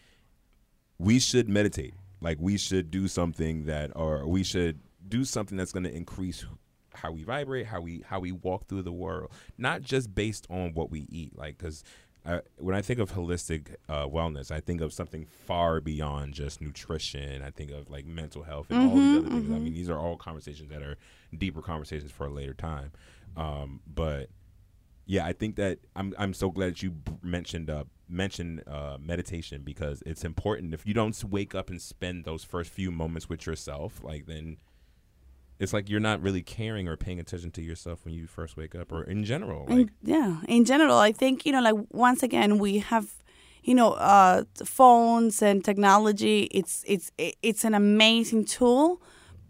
[0.99, 1.95] we should meditate.
[2.21, 6.45] Like, we should do something that, or we should do something that's going to increase
[6.93, 10.75] how we vibrate, how we how we walk through the world, not just based on
[10.75, 11.37] what we eat.
[11.37, 11.85] Like, because
[12.27, 16.61] I, when I think of holistic uh, wellness, I think of something far beyond just
[16.61, 17.43] nutrition.
[17.43, 19.51] I think of like mental health and all these other things.
[19.51, 20.97] I mean, these are all conversations that are
[21.37, 22.93] deeper conversations for a later time.
[23.37, 24.29] Um, but
[25.07, 29.63] yeah, I think that I'm I'm so glad that you mentioned uh mentioned uh meditation
[29.63, 30.75] because it's important.
[30.75, 34.57] If you don't wake up and spend those first few moments with yourself, like then
[35.61, 38.75] it's like you're not really caring or paying attention to yourself when you first wake
[38.75, 39.67] up or in general.
[39.69, 43.09] Like In, yeah, in general, I think you know, like once again, we have,
[43.63, 46.49] you know, uh, phones and technology.
[46.51, 49.03] It's it's it's an amazing tool,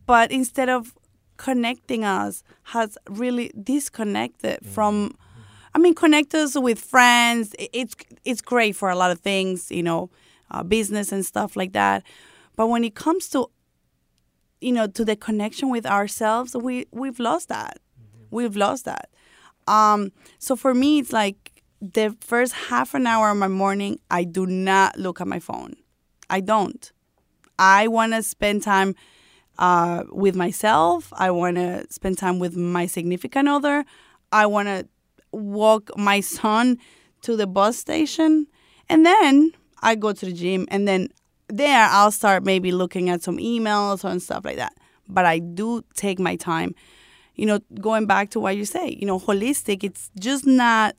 [0.04, 0.94] but instead of
[1.36, 5.16] connecting us, has really disconnected from
[5.74, 7.54] I mean, connect us with friends.
[7.58, 7.94] It's
[8.24, 10.10] it's great for a lot of things, you know,
[10.50, 12.02] uh, business and stuff like that.
[12.56, 13.50] But when it comes to,
[14.60, 17.78] you know, to the connection with ourselves, we we've lost that.
[18.30, 19.10] We've lost that.
[19.66, 24.24] Um, so for me, it's like the first half an hour of my morning, I
[24.24, 25.76] do not look at my phone.
[26.28, 26.92] I don't.
[27.58, 28.94] I want to spend time
[29.58, 31.12] uh, with myself.
[31.16, 33.84] I want to spend time with my significant other.
[34.32, 34.88] I want to
[35.32, 36.78] walk my son
[37.22, 38.46] to the bus station.
[38.88, 39.52] And then
[39.82, 40.66] I go to the gym.
[40.70, 41.08] And then
[41.48, 44.74] there I'll start maybe looking at some emails and stuff like that.
[45.08, 46.74] But I do take my time.
[47.34, 50.94] You know, going back to what you say, you know, holistic, it's just not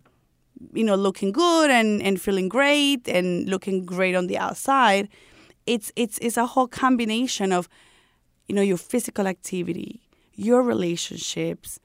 [0.74, 5.10] you know looking good and and feeling great and looking great on the outside
[5.66, 7.68] it's it's it's a whole combination of
[8.48, 10.02] you know your physical activity
[10.34, 11.80] your relationships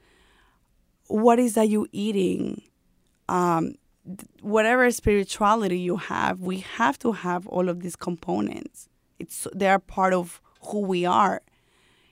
[1.08, 2.62] what is that you eating?
[3.28, 3.74] Um
[4.40, 8.88] whatever spirituality you have we have to have all of these components.
[9.18, 11.42] It's they are part of who we are.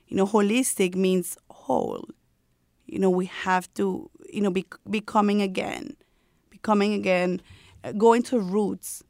[0.07, 2.05] You know holistic means whole.
[2.85, 5.95] You know we have to you know be, becoming again
[6.49, 7.41] becoming again
[7.83, 9.03] uh, going to roots.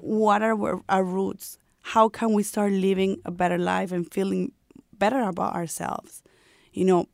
[0.00, 1.58] What are our, our roots?
[1.80, 4.52] How can we start living a better life and feeling
[4.92, 6.22] better about ourselves?
[6.72, 7.08] You know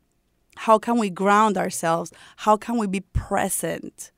[0.57, 2.13] how can we ground ourselves?
[2.39, 4.11] How can we be present?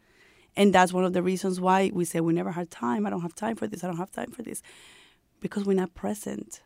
[0.56, 3.06] And that's one of the reasons why we say we never had time.
[3.06, 3.84] I don't have time for this.
[3.84, 4.62] I don't have time for this.
[5.40, 6.62] Because we're not present.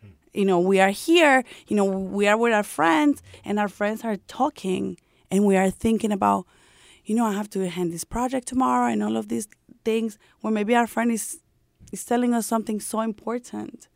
[0.00, 0.08] Hmm.
[0.32, 1.44] You know we are here.
[1.68, 4.98] You know we are with our friends and our friends are talking
[5.30, 6.46] and we are thinking about
[7.04, 9.48] you know i have to hand this project tomorrow and all of these
[9.84, 11.40] things where maybe our friend is
[11.90, 13.88] is telling us something so important.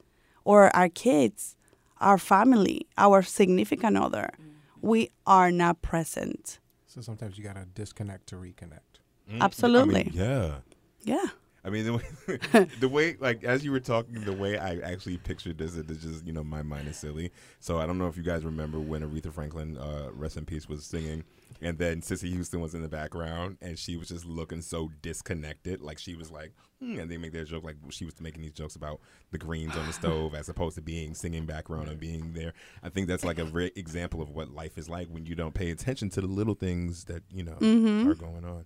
[0.45, 1.57] Or our kids
[2.01, 4.56] our family our significant other hmm.
[4.83, 9.01] We are not present So sometimes you gotta disconnect to reconnect.
[9.31, 10.01] Mm, Absolutely.
[10.01, 10.55] I mean, yeah.
[11.03, 11.27] yeah
[11.67, 15.17] I mean, the way, the way, like, as you were talking, the way I actually
[15.17, 17.33] pictured this, it is just, you know, my mind is silly.
[17.59, 20.69] So I don't know if you guys remember when Aretha Franklin, uh, rest in peace,
[20.69, 21.25] was singing,
[21.61, 25.81] and then Cissy Houston was in the background, and she was just looking so disconnected.
[25.81, 28.53] Like, she was like, hmm, and they make their joke, like, she was making these
[28.53, 29.01] jokes about
[29.33, 32.53] the greens on the stove as opposed to being singing background and being there.
[32.85, 35.55] I think that's like a great example of what life is like when you don't
[35.55, 38.09] pay attention to the little things that, you know, Mm-hmm.
[38.09, 38.65] are going on.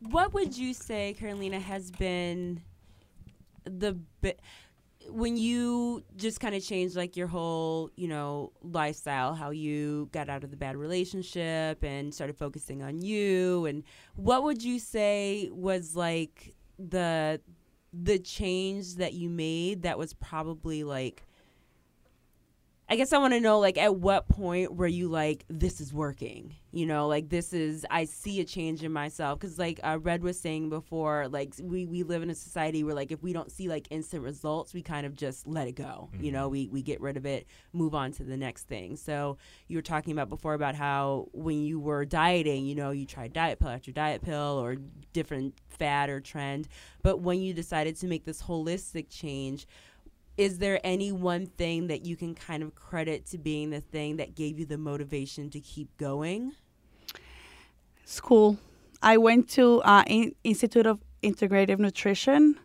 [0.00, 2.62] What would you say, Carolina, has been
[3.64, 3.96] the
[5.08, 10.28] when you just kind of changed like your whole, you know, lifestyle, how you got
[10.28, 13.82] out of the bad relationship and started focusing on you and
[14.14, 17.40] what would you say was like the
[17.92, 21.24] the change that you made that was probably like
[22.92, 25.94] I guess I want to know like at what point were you like this is
[25.94, 26.56] working?
[26.72, 30.22] You know, like this is I see a change in myself cuz like uh, Red
[30.22, 33.50] was saying before like we we live in a society where like if we don't
[33.50, 36.10] see like instant results, we kind of just let it go.
[36.20, 38.96] You know, we we get rid of it, move on to the next thing.
[38.96, 39.38] So,
[39.68, 43.32] you were talking about before about how when you were dieting, you know, you tried
[43.32, 44.76] diet pill after diet pill or
[45.14, 46.68] different fad or trend,
[47.02, 49.66] but when you decided to make this holistic change,
[50.36, 54.16] is there any one thing that you can kind of credit to being the thing
[54.16, 56.52] that gave you the motivation to keep going?
[58.12, 58.58] school.
[59.02, 62.58] I went to uh, in- Institute of Integrative Nutrition,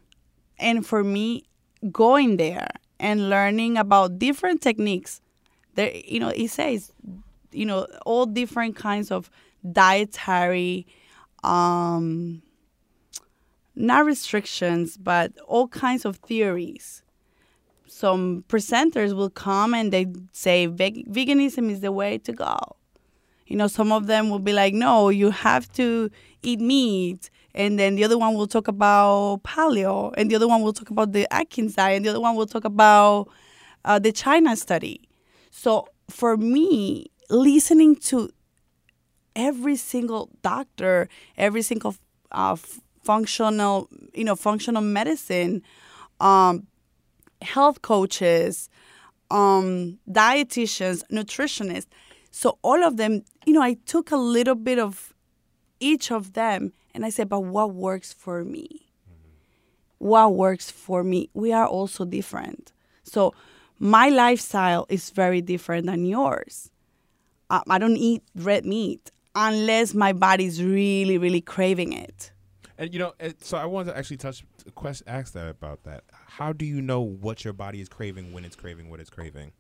[0.59, 1.45] and for me,
[1.91, 2.68] going there
[2.99, 5.22] and learning about different techniques,
[5.76, 6.91] there, you know, it says,
[7.51, 9.30] you know, all different kinds of
[9.72, 10.86] dietary,
[11.43, 12.41] um,
[13.76, 17.03] not restrictions, but all kinds of theories.
[17.88, 22.57] Some presenters will come and they say veganism is the way to go.
[23.47, 26.09] You know some of them will be like no you have to
[26.43, 27.29] eat meat.
[27.55, 30.89] And then the other one will talk about paleo and the other one will talk
[30.89, 33.29] about the atkins diet and the other one will talk about
[33.85, 35.09] uh, the china study.
[35.49, 38.29] So for me listening to
[39.35, 41.07] every single doctor
[41.38, 41.95] every single
[42.31, 42.55] uh,
[43.03, 45.61] functional you know functional medicine
[46.19, 46.65] um,
[47.41, 48.69] health coaches
[49.29, 51.88] um, dietitians nutritionists
[52.38, 55.11] so all of them, you know, I took a little bit of
[55.79, 58.91] each of them and I said, but what works for me?
[59.97, 61.31] What works for me?
[61.33, 62.73] We are also different.
[63.03, 63.33] So
[63.79, 66.69] my lifestyle is very different than yours.
[67.49, 72.31] Uh, I don't eat red meat unless my body's really, really craving it.
[72.77, 74.45] And you know, so I wanted to actually touch
[74.76, 76.03] quest ask that about that.
[76.11, 79.51] How do you know what your body is craving when it's craving what it's craving?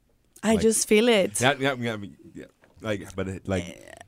[0.43, 1.39] I Like- just feel it.
[1.41, 1.97] Yeah, yeah, yeah,
[2.33, 2.45] yeah.
[2.81, 4.03] Like, but like,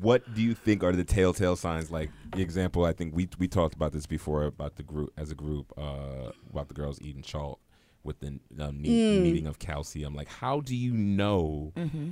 [0.00, 1.90] what do you think are the telltale signs?
[1.90, 5.30] Like the example, I think we we talked about this before about the group as
[5.30, 7.60] a group uh, about the girls eating chalk
[8.04, 9.22] with the um, need, Mm.
[9.22, 10.14] needing of calcium.
[10.14, 12.10] Like, how do you know Mm-hmm.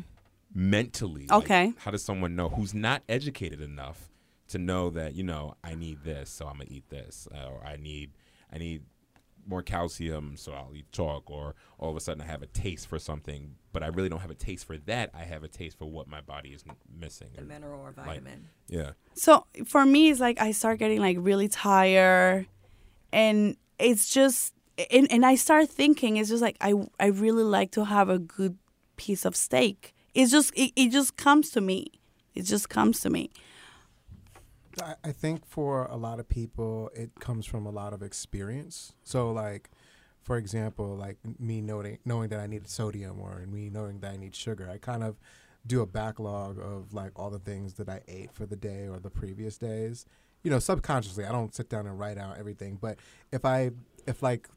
[0.55, 1.27] mentally?
[1.27, 1.73] like, Okay.
[1.79, 4.09] how does someone know who's not educated enough
[4.49, 7.65] to know that you know I need this, so I'm gonna eat this, uh, or
[7.65, 8.13] I need
[8.53, 8.83] I need
[9.49, 12.89] more calcium, so I'll eat chalk, or all of a sudden I have a taste
[12.89, 15.11] for something, but I really don't have a taste for that.
[15.15, 17.29] I have a taste for what my body is missing.
[17.35, 18.49] The or- mineral or vitamin.
[18.69, 18.93] yeah.
[19.15, 22.47] So for me, it's like I start getting like really tired,
[23.13, 24.53] and it's just
[24.91, 28.19] and, and I start thinking it's just like I I really like to have a
[28.19, 28.59] good
[28.97, 29.95] piece of steak.
[30.15, 31.87] It's just it, it just comes to me.
[32.35, 33.31] It just comes to me.
[35.05, 38.93] I, think for a lot of people, it comes from a lot of experience.
[39.05, 39.71] So, like,
[40.23, 44.17] for example, like me knowing knowing that I need sodium or me knowing that I
[44.17, 45.17] need sugar, I kind of
[45.67, 48.99] do a backlog of like all the things that I ate for the day or
[48.99, 50.05] the previous days.
[50.43, 52.79] You know, subconsciously, I don't sit down and write out everything.
[52.81, 52.99] But
[53.33, 53.71] if I,
[54.07, 54.49] if like,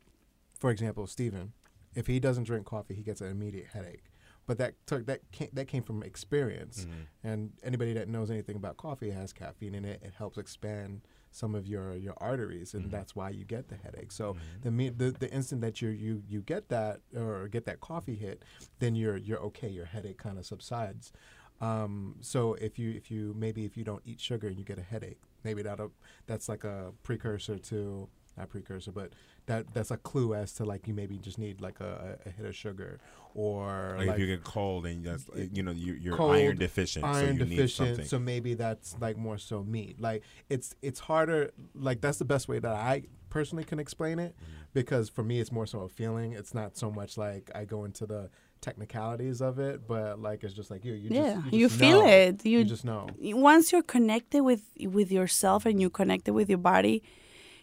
[0.58, 1.54] for example, Steven,
[1.96, 4.09] if he doesn't drink coffee, he gets an immediate headache.
[4.50, 6.88] But that took that came, that came from experience.
[6.88, 7.30] Mm-hmm.
[7.30, 10.02] And anybody that knows anything about coffee has caffeine in it.
[10.04, 12.92] It helps expand some of your, your arteries, and mm-hmm.
[12.92, 14.12] that's why you get the headache.
[14.12, 14.34] So
[14.64, 14.78] mm-hmm.
[14.78, 18.44] the, the the instant that you you you get that or get that coffee hit,
[18.80, 19.70] then you're you're okay.
[19.70, 21.14] Your headache kind of subsides.
[21.62, 24.80] Um, so if you if you maybe if you don't eat sugar and you get
[24.80, 25.80] a headache, maybe that
[26.26, 29.12] that's like a precursor to not precursor, but
[29.50, 32.46] that that's a clue as to like you maybe just need like a, a hit
[32.46, 33.00] of sugar
[33.36, 35.26] or Like, like if you get cold and that's
[35.58, 38.06] you know you, you're Cold, iron deficient, so iron you need deficient something.
[38.06, 42.48] so maybe that's like more so meat like it's it's harder like that's the best
[42.48, 44.62] way that i personally can explain it Mm-hmm.
[44.80, 47.80] because for me it's more so a feeling it's not so much like i go
[47.86, 48.30] into the
[48.62, 51.80] technicalities of it but like it's just like you you yeah, just, you, you, just
[51.80, 52.46] feel it.
[52.46, 53.08] you, You, just know
[53.52, 54.64] once you're connected with
[54.98, 57.02] with yourself and you're connected with your body,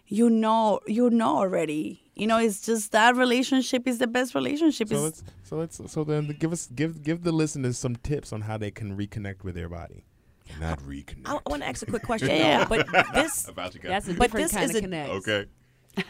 [0.09, 2.03] you know you know already.
[2.15, 4.89] You know, it's just that relationship is the best relationship.
[4.89, 8.33] so It's- let's so let's so then give us give give the listeners some tips
[8.33, 10.05] on how they can reconnect with their body.
[10.61, 11.27] Not reconnect.
[11.27, 12.29] I, want to ask a quick question.
[12.31, 12.67] Yeah.
[12.67, 13.91] But this about you guys.
[13.91, 15.11] That's a But different this kind is of a- connect.
[15.11, 15.47] okay.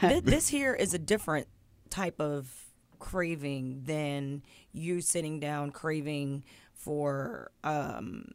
[0.03, 1.49] this, this here is a different
[1.91, 2.53] type of
[2.99, 4.43] craving than
[4.73, 6.45] you sitting down craving
[6.75, 8.33] for um,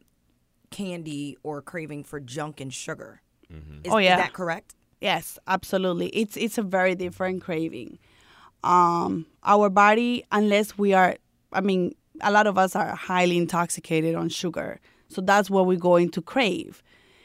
[0.70, 3.22] candy or craving for junk and sugar.
[3.50, 3.56] Is,
[3.92, 4.14] Oh, yeah.
[4.16, 4.74] is that correct?
[5.02, 6.08] Yes, absolutely.
[6.10, 7.98] It's it's a very different craving.
[8.62, 11.16] Um, our body, unless we are,
[11.52, 14.78] I mean, a lot of us are highly intoxicated on sugar,
[15.08, 16.84] so that's what we're going to crave.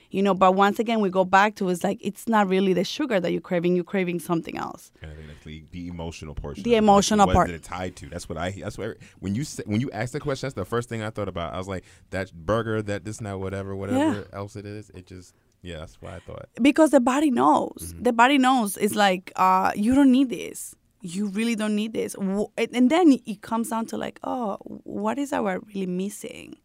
[0.09, 2.83] You know, but once again, we go back to it's like it's not really the
[2.83, 4.91] sugar that you're craving; you're craving something else.
[5.03, 6.63] And I think that's the, the emotional portion.
[6.63, 6.75] The of it.
[6.77, 7.49] Like, emotional part.
[7.51, 8.09] is it tied to?
[8.09, 8.51] That's what I.
[8.51, 11.11] That's what when you say, when you asked the question, that's the first thing I
[11.11, 11.53] thought about.
[11.53, 14.89] I was like, that burger, that this, now, whatever, whatever else it is.
[14.95, 16.49] It just, yeah, that's what I thought.
[16.61, 17.93] because the body knows.
[17.99, 18.77] The body knows.
[18.77, 20.75] It's like uh, you don't need this.
[21.01, 22.15] You really don't need this.
[22.15, 26.57] And and then it comes down to like oh what is our really missing?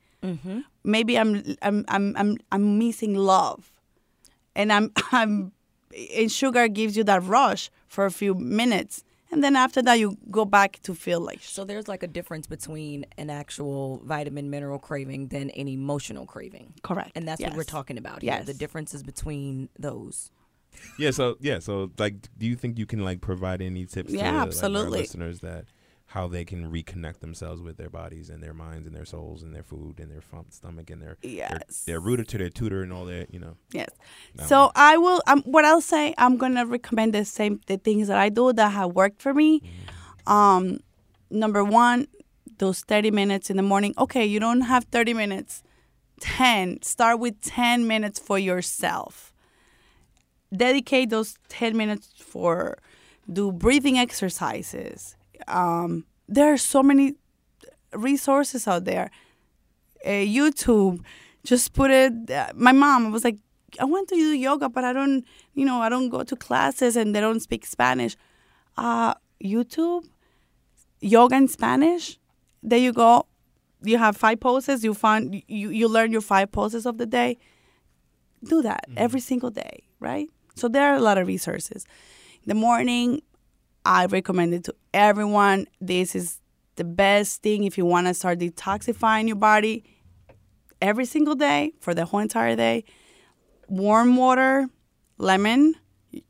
[0.84, 3.72] Maybe I'm, I'm i'm i'm i'm missing love.
[4.55, 5.53] And i'm i'm
[6.16, 10.16] and sugar gives you that rush for a few minutes and then after that you
[10.30, 14.78] go back to feel like So there's like a difference between an actual vitamin mineral
[14.78, 16.74] craving than an emotional craving.
[16.83, 18.35] correct And that's what we're talking about here.
[18.35, 18.47] Yes.
[18.47, 20.30] The differences between those.
[20.99, 21.11] Yeah.
[21.11, 21.59] So yeah.
[21.59, 24.11] So like, do you think you can like provide any tips?
[24.12, 25.01] Yeah, to, like, our absolutely.
[25.01, 25.64] listeners that
[26.12, 29.54] how they can reconnect themselves with their bodies and their minds and their souls and
[29.54, 31.48] their food and their stomach and their Yes.
[31.50, 33.32] they're, they're rooted to their tutor and all that.
[33.32, 33.56] You know.
[33.72, 33.88] Yes.
[34.46, 35.22] So I will.
[35.26, 38.68] Um, what I'll say, I'm gonna recommend the same the things that I do that
[38.72, 39.62] have worked for me.
[40.26, 40.80] Um,
[41.30, 42.08] number one,
[42.58, 43.94] those 30 minutes in the morning.
[43.96, 45.62] Okay, you don't have 30 minutes.
[46.20, 46.82] 10.
[46.82, 49.32] Start with 10 minutes for yourself.
[50.54, 52.78] Dedicate those 10 minutes for
[53.32, 55.16] do breathing exercises.
[55.49, 57.14] Um, there are so many
[57.93, 59.11] resources out there
[60.05, 61.05] uh, YouTube.
[61.45, 62.30] Just put it.
[62.30, 63.38] Uh, my mom was like,
[63.80, 65.24] I want to do yoga, but I don't,
[65.55, 68.16] you know, I don't go to classes and they don't speak Spanish.
[68.76, 70.05] Uh, YouTube,
[71.01, 72.18] yoga in Spanish.
[72.62, 73.26] There you go.
[73.82, 74.84] You have five poses.
[74.84, 77.38] You find you you learn your five poses of the day.
[78.45, 80.28] Do that every single day, right?
[80.55, 81.84] So there are a lot of resources.
[82.45, 83.22] In the morning,
[83.85, 85.66] I recommend it to everyone.
[85.80, 86.39] This is
[86.76, 89.85] the best thing if you want to start detoxifying your body
[90.80, 92.85] every single day for the whole entire day.
[93.68, 94.68] Warm water,
[95.18, 95.74] lemon.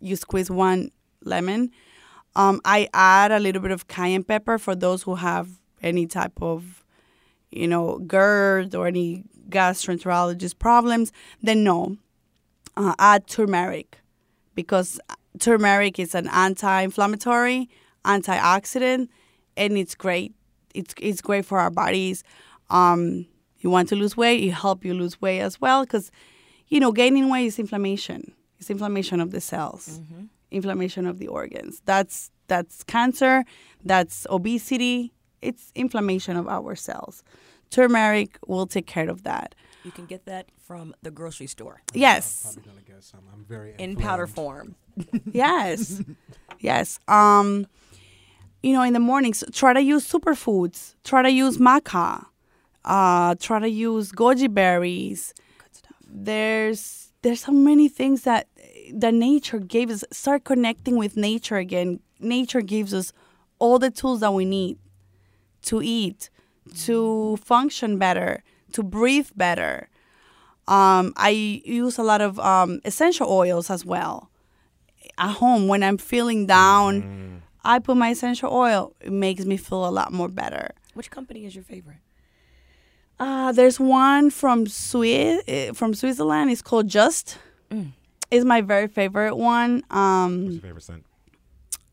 [0.01, 0.91] You squeeze one
[1.25, 1.71] lemon.
[2.35, 5.49] Um, I add a little bit of cayenne pepper for those who have
[5.83, 6.85] any type of,
[7.51, 11.97] you know, GERD or any gastroenterologist problems, then no.
[12.75, 13.99] Uh, add turmeric
[14.55, 14.99] because
[15.39, 17.68] turmeric is an anti-inflammatory,
[18.05, 19.09] antioxidant,
[19.57, 20.35] and it's great.
[20.74, 22.24] It's it's great for our bodies.
[22.70, 23.26] Um,
[23.61, 26.11] you want to lose weight, it help you lose weight as well because,
[26.68, 28.33] you know, gaining weight is inflammation.
[28.59, 30.01] It's inflammation of the cells,
[30.51, 31.83] inflammation of the organs.
[31.85, 33.45] That's that's cancer.
[33.85, 35.12] That's obesity.
[35.41, 37.24] It's inflammation of our cells.
[37.70, 39.55] Turmeric will take care of that.
[39.85, 41.83] You can get that from the grocery store.
[41.93, 42.43] Yes.
[42.43, 43.20] Probably gonna get some.
[43.33, 44.76] I'm very in powder form.
[45.33, 46.03] yes.
[46.61, 46.99] Yes.
[47.09, 47.66] Um
[48.62, 50.95] you know in the mornings try to use superfoods.
[51.05, 52.26] Try to use maca.
[52.85, 55.35] Uh try to use goji berries.
[56.09, 58.49] There's there's so many things that
[58.95, 60.05] that nature gave us.
[60.12, 62.01] Start connecting with nature again.
[62.20, 63.12] Nature gives us
[63.59, 64.78] all the tools that we need
[65.62, 66.30] to eat
[66.85, 68.43] to function better
[68.73, 69.89] to breathe better
[70.68, 71.31] um, I
[71.64, 74.31] use a lot of um, essential oils as well
[75.18, 77.43] at home when I'm feeling down.
[77.64, 78.95] I put my essential oil.
[79.01, 80.70] It makes me feel a lot more better.
[80.95, 81.99] Which company is your favorite?
[83.18, 85.43] Uh, there's one from Swiss,
[85.77, 86.51] from Switzerland.
[86.53, 87.39] It's called Just.
[88.31, 89.83] It's my very favorite one.
[89.89, 91.05] What's Um, your favorite scent?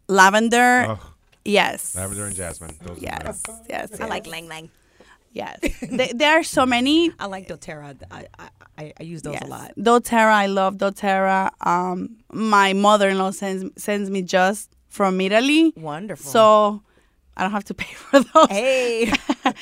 [0.08, 0.86] lavender.
[0.90, 1.00] Oh,
[1.46, 1.96] Yes.
[1.96, 2.78] lavender and jasmine.
[2.84, 3.44] Those are Yes.
[3.70, 4.00] Yes.
[4.00, 4.28] I like.
[4.28, 4.70] Ylang ylang.
[5.42, 5.58] Yes.
[6.00, 7.12] Th- there are so many.
[7.20, 7.90] I like doTERRA.
[8.12, 8.48] I, I,
[8.82, 9.44] I, I use those Yes.
[9.48, 9.70] a lot.
[9.78, 11.42] doTERRA, I love doTERRA.
[11.74, 11.98] Um,
[12.32, 14.66] my mother-in-law sends sends me just
[14.98, 16.32] from Italy, Wonderful.
[16.36, 16.82] so
[17.38, 18.50] I don't have to pay for those.
[18.50, 19.12] hey,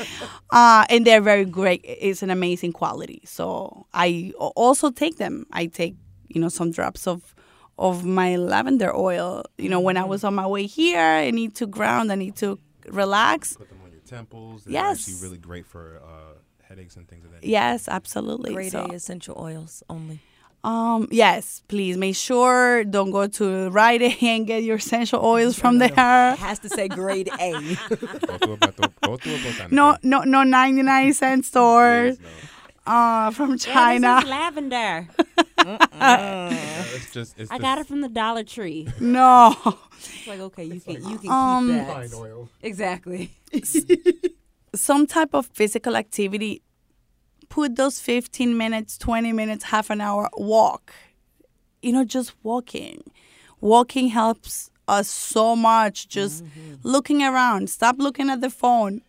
[0.49, 1.81] uh, and they're very great.
[1.83, 3.21] It's an amazing quality.
[3.25, 5.45] So I also take them.
[5.51, 5.95] I take
[6.27, 7.33] you know some drops of
[7.77, 9.43] of my lavender oil.
[9.57, 12.11] You know, when I was on my way here, I need to ground.
[12.11, 12.57] I need to
[12.89, 13.57] relax.
[14.09, 14.63] Put them on your temples.
[14.63, 14.99] They're Yes.
[15.07, 16.33] actually really great for uh,
[16.67, 17.47] headaches and things like that.
[17.47, 18.53] Yes, absolutely.
[18.53, 20.19] grade So, A essential oils only.
[20.63, 25.57] um, yes, please make sure don't go to Rite Aid and get your essential oils
[25.57, 26.33] from there.
[26.33, 27.51] It has to say grade A.
[27.53, 27.95] Go
[28.37, 29.71] to a, botan- go to a botanica.
[29.71, 32.17] No, no, no, ninety nine cent stores.
[32.17, 32.29] Please, no.
[32.87, 34.15] Uh, from Yeah, China.
[34.15, 35.07] this is lavender.
[36.95, 37.37] It's just.
[37.37, 38.87] It's I the- got it from the Dollar Tree.
[38.99, 39.55] no.
[39.99, 42.09] It's like okay, you can you can Um, keep that.
[42.09, 42.49] Fine oil.
[42.61, 43.31] Exactly.
[44.75, 46.61] some type of physical activity
[47.49, 50.93] put those 15 minutes 20 minutes half an hour walk
[51.81, 53.01] you know just walking
[53.61, 56.43] walking helps us so much just
[56.83, 59.01] looking around stop looking at the phone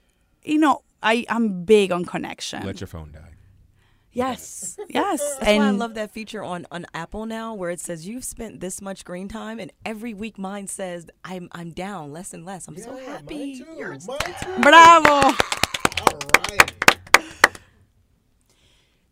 [0.45, 3.33] you know i i'm big on connection Let your phone die.
[4.19, 7.81] Yes yes That's and why I love that feature on, on Apple now, where it
[7.81, 12.13] says you've spent this much screen time, and every week mine says I'm I'm down
[12.13, 12.69] less and less.
[12.69, 13.61] I'm so happy.
[13.61, 13.79] Mine too.
[13.79, 14.61] Yours- Mine too.
[14.63, 16.19] bravo All
[16.51, 16.73] right.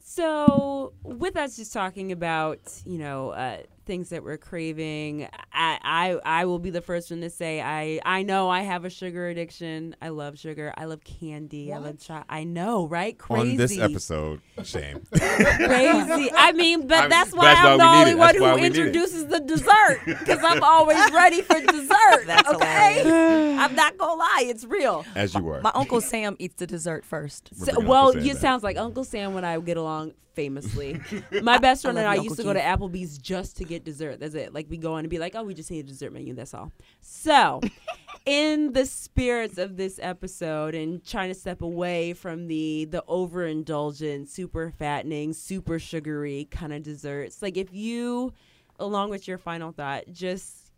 [0.00, 6.40] So, with us just talking about, you know, uh, things that we're craving, I, I
[6.40, 9.28] I will be the first one to say I I know I have a sugar
[9.28, 9.96] addiction.
[10.02, 10.74] I love sugar.
[10.76, 11.72] I love candy.
[11.72, 12.26] I love chocolate.
[12.28, 13.16] I know, right?
[13.16, 13.50] Crazy.
[13.52, 15.02] On this episode, shame.
[15.12, 16.30] Crazy.
[16.34, 18.76] I mean, but I'm- that's why that's I'm we the only one who we it.
[18.76, 22.26] introduces the dessert because I'm always ready for dessert.
[22.26, 23.60] That's okay, hilarious.
[23.60, 25.04] I'm not gonna lie, it's real.
[25.14, 25.60] As you were.
[25.60, 27.50] My uncle Sam eats the dessert first.
[27.54, 31.00] So, well, it sounds like Uncle Sam and I get along famously.
[31.42, 34.20] My best friend and I used to go to Applebee's just to get dessert.
[34.20, 34.54] That's it.
[34.54, 36.54] Like we go in and be like, "Oh, we just need a dessert menu." That's
[36.54, 36.70] all.
[37.00, 37.60] So,
[38.26, 44.28] in the spirits of this episode and trying to step away from the the overindulgent,
[44.28, 48.32] super fattening, super sugary kind of desserts, like if you,
[48.78, 50.70] along with your final thought, just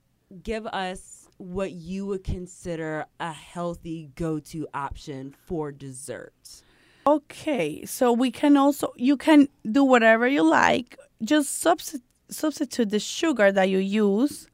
[0.43, 6.63] give us what you would consider a healthy go-to option for dessert.
[7.09, 10.99] Okay, so we can also you can do whatever you like.
[11.23, 14.47] Just substi- substitute the sugar that you use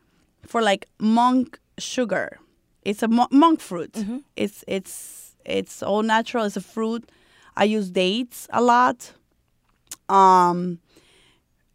[0.47, 2.39] for like monk sugar.
[2.83, 3.97] It's a mo- monk fruit.
[4.37, 6.45] It's it's it's all natural.
[6.45, 7.11] It's a fruit.
[7.57, 9.13] I use dates a lot.
[10.09, 10.79] Um,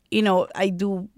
[0.10, 1.10] you know, I do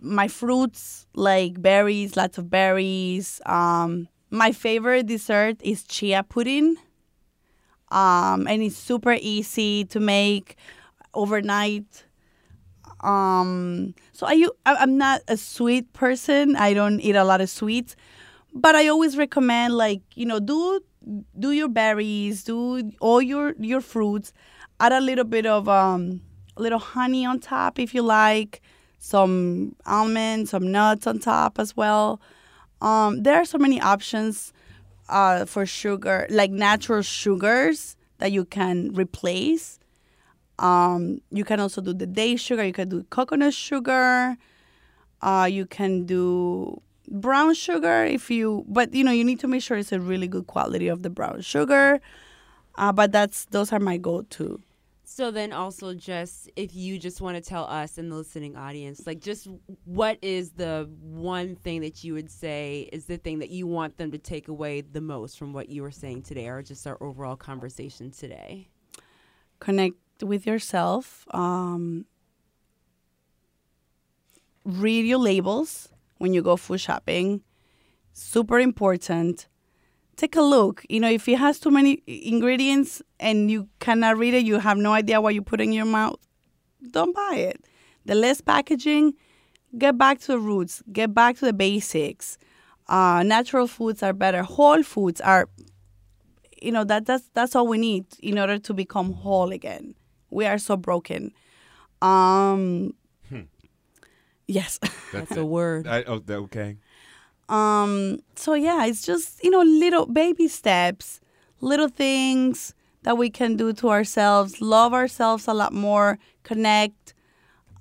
[0.00, 3.40] my fruits like berries, lots of berries.
[3.46, 6.76] Um, my favorite dessert is chia pudding
[7.92, 10.56] um, and it's super easy to make
[11.14, 12.04] overnight.
[13.00, 14.26] Um, so
[14.64, 16.56] I'm not a sweet person.
[16.56, 17.94] I don't eat a lot of sweets,
[18.54, 20.80] but I always recommend like you know do
[21.38, 24.32] do your berries, do all your your fruits,
[24.80, 26.22] add a little bit of um,
[26.56, 28.62] a little honey on top if you like,
[28.98, 32.20] some almonds, some nuts on top as well.
[32.80, 34.52] Um, there are so many options
[35.08, 39.78] uh, for sugar, like natural sugars that you can replace.
[40.58, 42.64] Um, you can also do the date sugar.
[42.64, 44.36] You can do coconut sugar.
[45.20, 49.62] Uh, you can do brown sugar if you, but you know you need to make
[49.62, 52.00] sure it's a really good quality of the brown sugar.
[52.76, 54.60] Uh, but that's those are my go-to.
[55.14, 59.06] So then also just if you just want to tell us and the listening audience,
[59.06, 59.46] like just
[59.84, 63.98] what is the one thing that you would say is the thing that you want
[63.98, 67.02] them to take away the most from what you were saying today or just our
[67.02, 68.68] overall conversation today?
[69.62, 71.24] connect with yourself.
[71.30, 72.04] Um,
[74.64, 75.88] read your labels
[76.18, 77.42] when you go food shopping.
[78.12, 79.46] Super important.
[80.16, 80.84] Take a look.
[80.88, 84.76] You know, if it has too many ingredients and you cannot read it, you have
[84.78, 86.16] no idea what you put in your mouth,
[86.90, 87.64] don't buy it.
[88.04, 89.14] The less packaging,
[89.78, 92.36] get back to the roots, get back to the basics.
[92.88, 94.42] Uh, natural foods are better.
[94.42, 95.48] Whole foods are,
[96.60, 99.94] you know, that that's that's all we need in order to become whole again.
[100.30, 101.32] We are so broken.
[102.02, 102.94] Um,
[104.46, 104.78] yes.
[105.12, 105.86] That's a word.
[105.86, 106.76] I, oh, that- okay.
[107.52, 111.20] Um, so yeah, it's just, you know, little baby steps,
[111.60, 117.12] little things that we can do to ourselves, love ourselves a lot more, connect.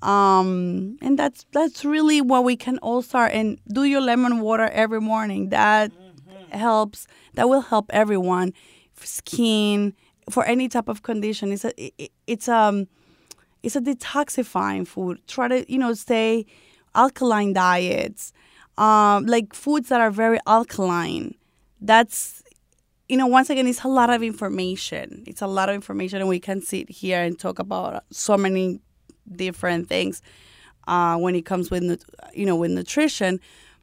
[0.02, 4.68] Um, and that's that's really what we can all start and do your lemon water
[4.74, 5.50] every morning.
[5.50, 5.92] That
[6.52, 7.08] helps.
[7.36, 8.54] That will help everyone.
[8.94, 9.94] For skin,
[10.30, 11.54] for any type of condition.
[11.54, 12.88] It's a it, it's um
[13.64, 15.22] it's a detoxifying food.
[15.28, 16.46] Try to, you know, stay
[16.94, 18.34] alkaline diets
[18.82, 21.36] um, like foods that are very alkaline.
[21.80, 22.42] That's,
[23.08, 25.24] you know, once again, it's a lot of information.
[25.28, 28.80] It's a lot of information, and we can sit here and talk about so many
[29.36, 30.24] different things
[30.88, 32.04] uh, when it comes with,
[32.34, 33.40] you know, with nutrition.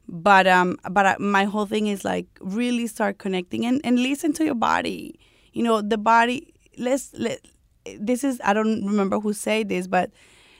[0.09, 4.33] But um, but uh, my whole thing is like really start connecting and, and listen
[4.33, 5.17] to your body.
[5.53, 6.53] You know, the body.
[6.77, 7.39] Let's let.
[7.97, 10.11] This is I don't remember who said this, but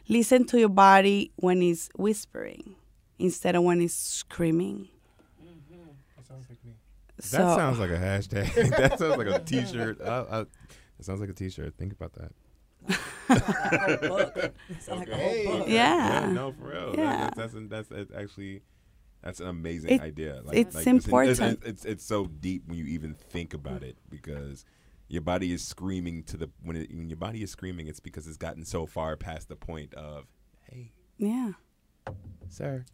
[0.07, 2.75] listen to your body when it's whispering
[3.19, 4.87] instead of when it's screaming.
[7.21, 8.53] So, That sounds like a hashtag.
[8.77, 9.99] that sounds like a T-shirt.
[9.99, 10.45] Uh, uh,
[10.97, 11.75] that sounds like a T-shirt.
[11.77, 12.31] Think about that.
[15.67, 15.67] yeah.
[15.67, 16.91] Yeah, no, for real.
[16.91, 17.29] That- Yeah.
[17.35, 18.61] that's, that's that's that's actually
[19.21, 20.41] that's an amazing It- idea.
[20.53, 21.39] it's It's, important.
[21.65, 24.63] it's, it's so deep when you even think about it because
[25.09, 28.27] your body is screaming to the when it, when your body is screaming, it's because
[28.27, 30.25] it's gotten so far past the point of,
[30.71, 31.51] hey, Yeah.
[32.49, 32.85] Sir,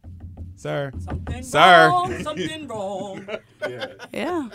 [0.55, 1.87] sir, Something Sir.
[1.89, 3.27] wrong, something wrong.
[4.13, 4.49] Yeah.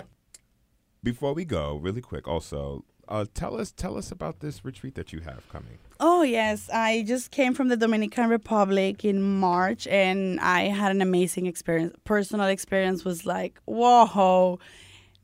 [1.03, 2.85] Before we go, really quick, also.
[3.09, 5.79] Uh, tell us, tell us about this retreat that you have coming.
[5.99, 6.71] Oh, yes.
[6.73, 11.97] I just came from the Dominican Republic in March and I had an amazing experience.
[12.05, 14.61] Personal experience was like, whoa,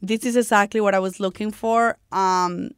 [0.02, 1.96] this is exactly what I was looking for.
[2.10, 2.70] Um,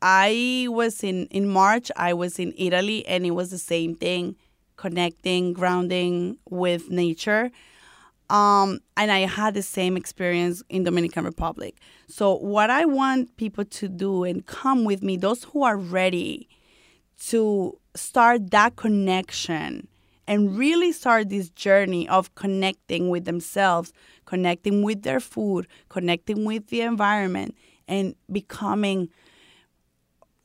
[0.00, 4.36] I was in, in March, I was in Italy and it was the same thing
[4.76, 7.50] connecting, grounding with nature.
[8.30, 11.76] Um, and I had the same experience in Dominican Republic.
[12.08, 16.48] So what I want people to do and come with me, those who are ready
[17.26, 19.86] to start that connection
[20.26, 23.92] and really start this journey of connecting with themselves,
[24.24, 27.54] connecting with their food, connecting with the environment,
[27.86, 29.08] and becoming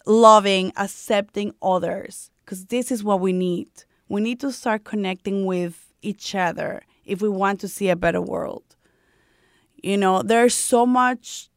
[0.05, 2.31] loving, accepting others.
[2.43, 3.69] Because this is what we need.
[4.09, 8.21] We need to start connecting with each other if we want to see a better
[8.21, 8.63] world.
[9.81, 11.49] You know, there's so much.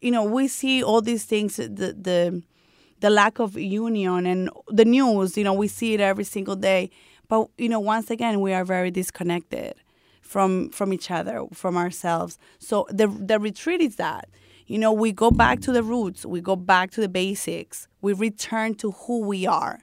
[0.00, 1.56] You know, we see all these things.
[1.56, 2.42] The the
[3.00, 5.36] the lack of union and the news.
[5.36, 6.90] You know, we see it every single day.
[7.28, 9.74] But you know, once again, we are very disconnected
[10.20, 12.38] from from each other, from ourselves.
[12.58, 14.28] So the the retreat is that.
[14.66, 16.24] You know, we go back to the roots.
[16.24, 17.88] We go back to the basics.
[18.00, 19.80] We return to who we are.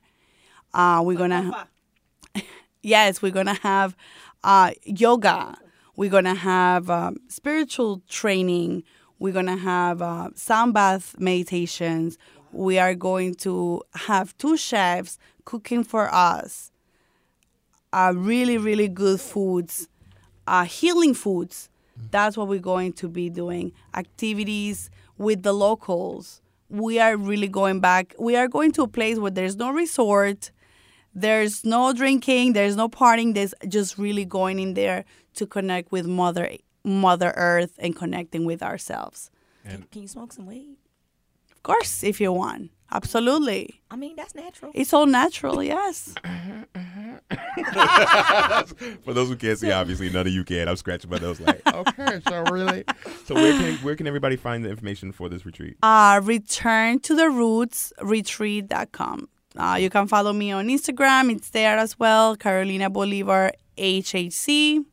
[0.74, 1.68] Uh, we're gonna
[2.82, 3.96] yes, we're gonna have
[4.44, 5.58] uh, yoga.
[5.96, 8.84] We're gonna have um, spiritual training.
[9.20, 12.18] We're gonna have uh, sound bath meditations.
[12.52, 16.72] We are going to have two chefs cooking for us.
[17.92, 19.88] Uh, really, really good foods,
[20.48, 21.70] uh, healing foods.
[22.12, 23.72] That's what we're going to be doing.
[23.96, 26.42] Activities with the locals.
[26.70, 28.16] We are really going back.
[28.20, 30.52] We are going to a place where there's no resort,
[31.20, 33.34] there's no drinking, there's no partying.
[33.34, 35.06] There's just really going in there
[35.36, 36.50] to connect with Mother
[36.84, 39.30] Mother Earth and connecting with ourselves.
[39.68, 40.78] Can, can you smoke some weed?
[41.52, 42.72] Of course, if you want.
[42.92, 43.82] Absolutely.
[43.92, 44.72] I mean, that's natural.
[44.74, 46.16] It's all natural, yes.
[49.04, 50.68] For those who can't see, obviously none of you can.
[50.68, 52.84] I'm scratching my nose like, okay, so really.
[53.26, 55.78] So where can where can everybody find the information for this retreat?
[55.84, 59.28] Uh, return to the roots retreat.com.
[59.58, 61.32] Uh, you can follow me on Instagram.
[61.36, 62.36] It's there as well.
[62.36, 64.84] Carolina Bolivar HHC.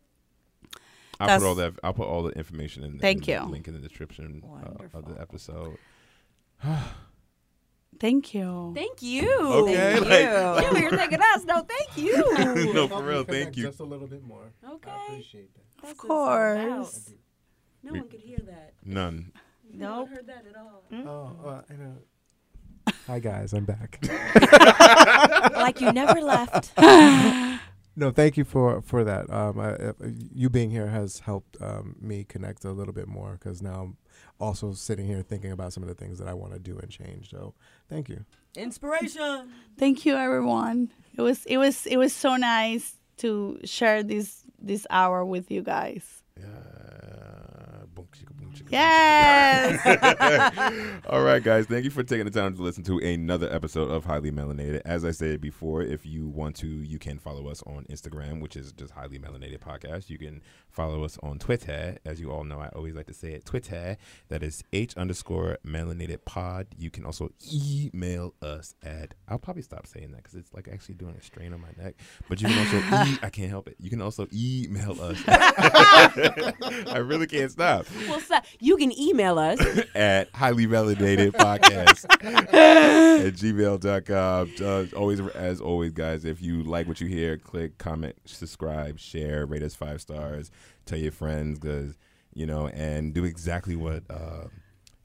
[1.19, 1.75] I'll That's- put all that.
[1.83, 2.99] I'll put all the information in.
[2.99, 3.51] Thank in the you.
[3.51, 5.77] link in the description uh, of the episode.
[7.99, 8.73] Thank you.
[8.75, 9.31] Thank you.
[9.41, 10.77] Okay, Thank like- you.
[10.79, 11.45] You were thinking us.
[11.45, 12.73] No, thank you.
[12.75, 13.25] no, for real.
[13.25, 13.65] Thank you.
[13.65, 14.53] Just a little bit more.
[14.69, 14.91] Okay.
[15.09, 15.63] appreciate that.
[15.83, 16.77] That's Of what it's all about.
[16.85, 17.13] course.
[17.83, 18.73] No one could hear that.
[18.85, 19.33] None.
[19.73, 20.09] No Nope.
[20.09, 20.85] one heard that at all.
[21.45, 21.95] Oh, uh, I know.
[23.07, 23.99] Hi guys, I'm back.
[25.53, 26.73] like you never left.
[27.97, 29.31] no, thank you for for that.
[29.31, 29.93] Um, I, uh,
[30.35, 33.97] you being here has helped um, me connect a little bit more because now I'm
[34.39, 36.91] also sitting here thinking about some of the things that I want to do and
[36.91, 37.31] change.
[37.31, 37.55] So,
[37.89, 38.25] thank you.
[38.55, 39.51] Inspiration.
[39.79, 40.91] Thank you, everyone.
[41.17, 45.63] It was it was it was so nice to share this this hour with you
[45.63, 46.16] guys.
[47.97, 47.97] Yeah.
[47.97, 48.71] Boom, chicka, boom, chicka.
[48.71, 49.81] Yes.
[51.09, 51.67] All right, guys.
[51.67, 54.83] Thank you for taking the time to listen to another episode of Highly Melanated.
[54.85, 58.57] As I said before, if you want to, you can follow us on Instagram, which
[58.57, 60.11] is just Highly Melanated Podcast.
[60.11, 61.97] You can follow us on Twitter.
[62.05, 63.97] As you all know, I always like to say it Twitter.
[64.29, 66.67] That is H underscore Melanated Pod.
[66.77, 70.97] You can also email us at, I'll probably stop saying that because it's like actually
[70.97, 71.95] doing a strain on my neck.
[72.29, 72.77] But you can also,
[73.11, 73.77] e- I can't help it.
[73.81, 75.23] You can also email us.
[75.29, 79.59] I really can't stop Well, so you can email us.
[79.95, 82.05] at highly validated podcast
[82.53, 84.53] at gmail.com.
[84.61, 89.47] Uh, always, as always, guys, if you like what you hear, click, comment, subscribe, share,
[89.47, 90.51] rate us five stars,
[90.85, 91.97] tell your friends, because,
[92.35, 94.45] you know, and do exactly what uh,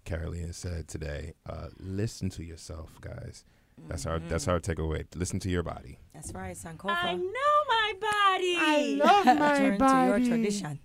[0.06, 1.34] Carolina said today.
[1.50, 3.46] Uh, listen to yourself, guys.
[3.88, 5.06] That's our that's our takeaway.
[5.16, 5.98] Listen to your body.
[6.14, 6.92] That's right, Sankofa.
[6.92, 8.56] I know my body.
[8.60, 10.80] I love Return to your tradition.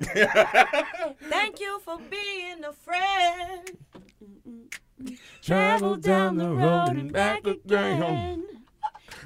[1.30, 3.76] Thank you for being a friend.
[5.42, 8.44] Travel down the road and back again.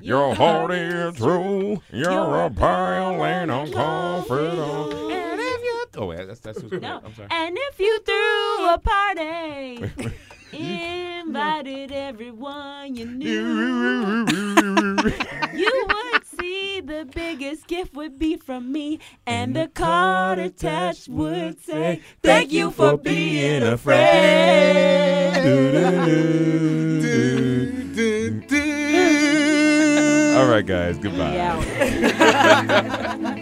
[0.03, 1.83] Your heart is true.
[1.93, 4.93] You're a pale and I'm confident.
[5.13, 7.01] And if you Oh, wait, that's that's who's No.
[7.05, 7.29] I'm sorry.
[7.31, 10.13] and if you threw a party,
[10.53, 14.27] invited everyone you knew,
[15.55, 21.62] you would see the biggest gift would be from me, and the card attached would
[21.62, 25.37] say, "Thank you for being a friend."
[30.39, 30.97] All right, guys.
[30.99, 31.35] Goodbye.
[31.35, 33.37] Yeah.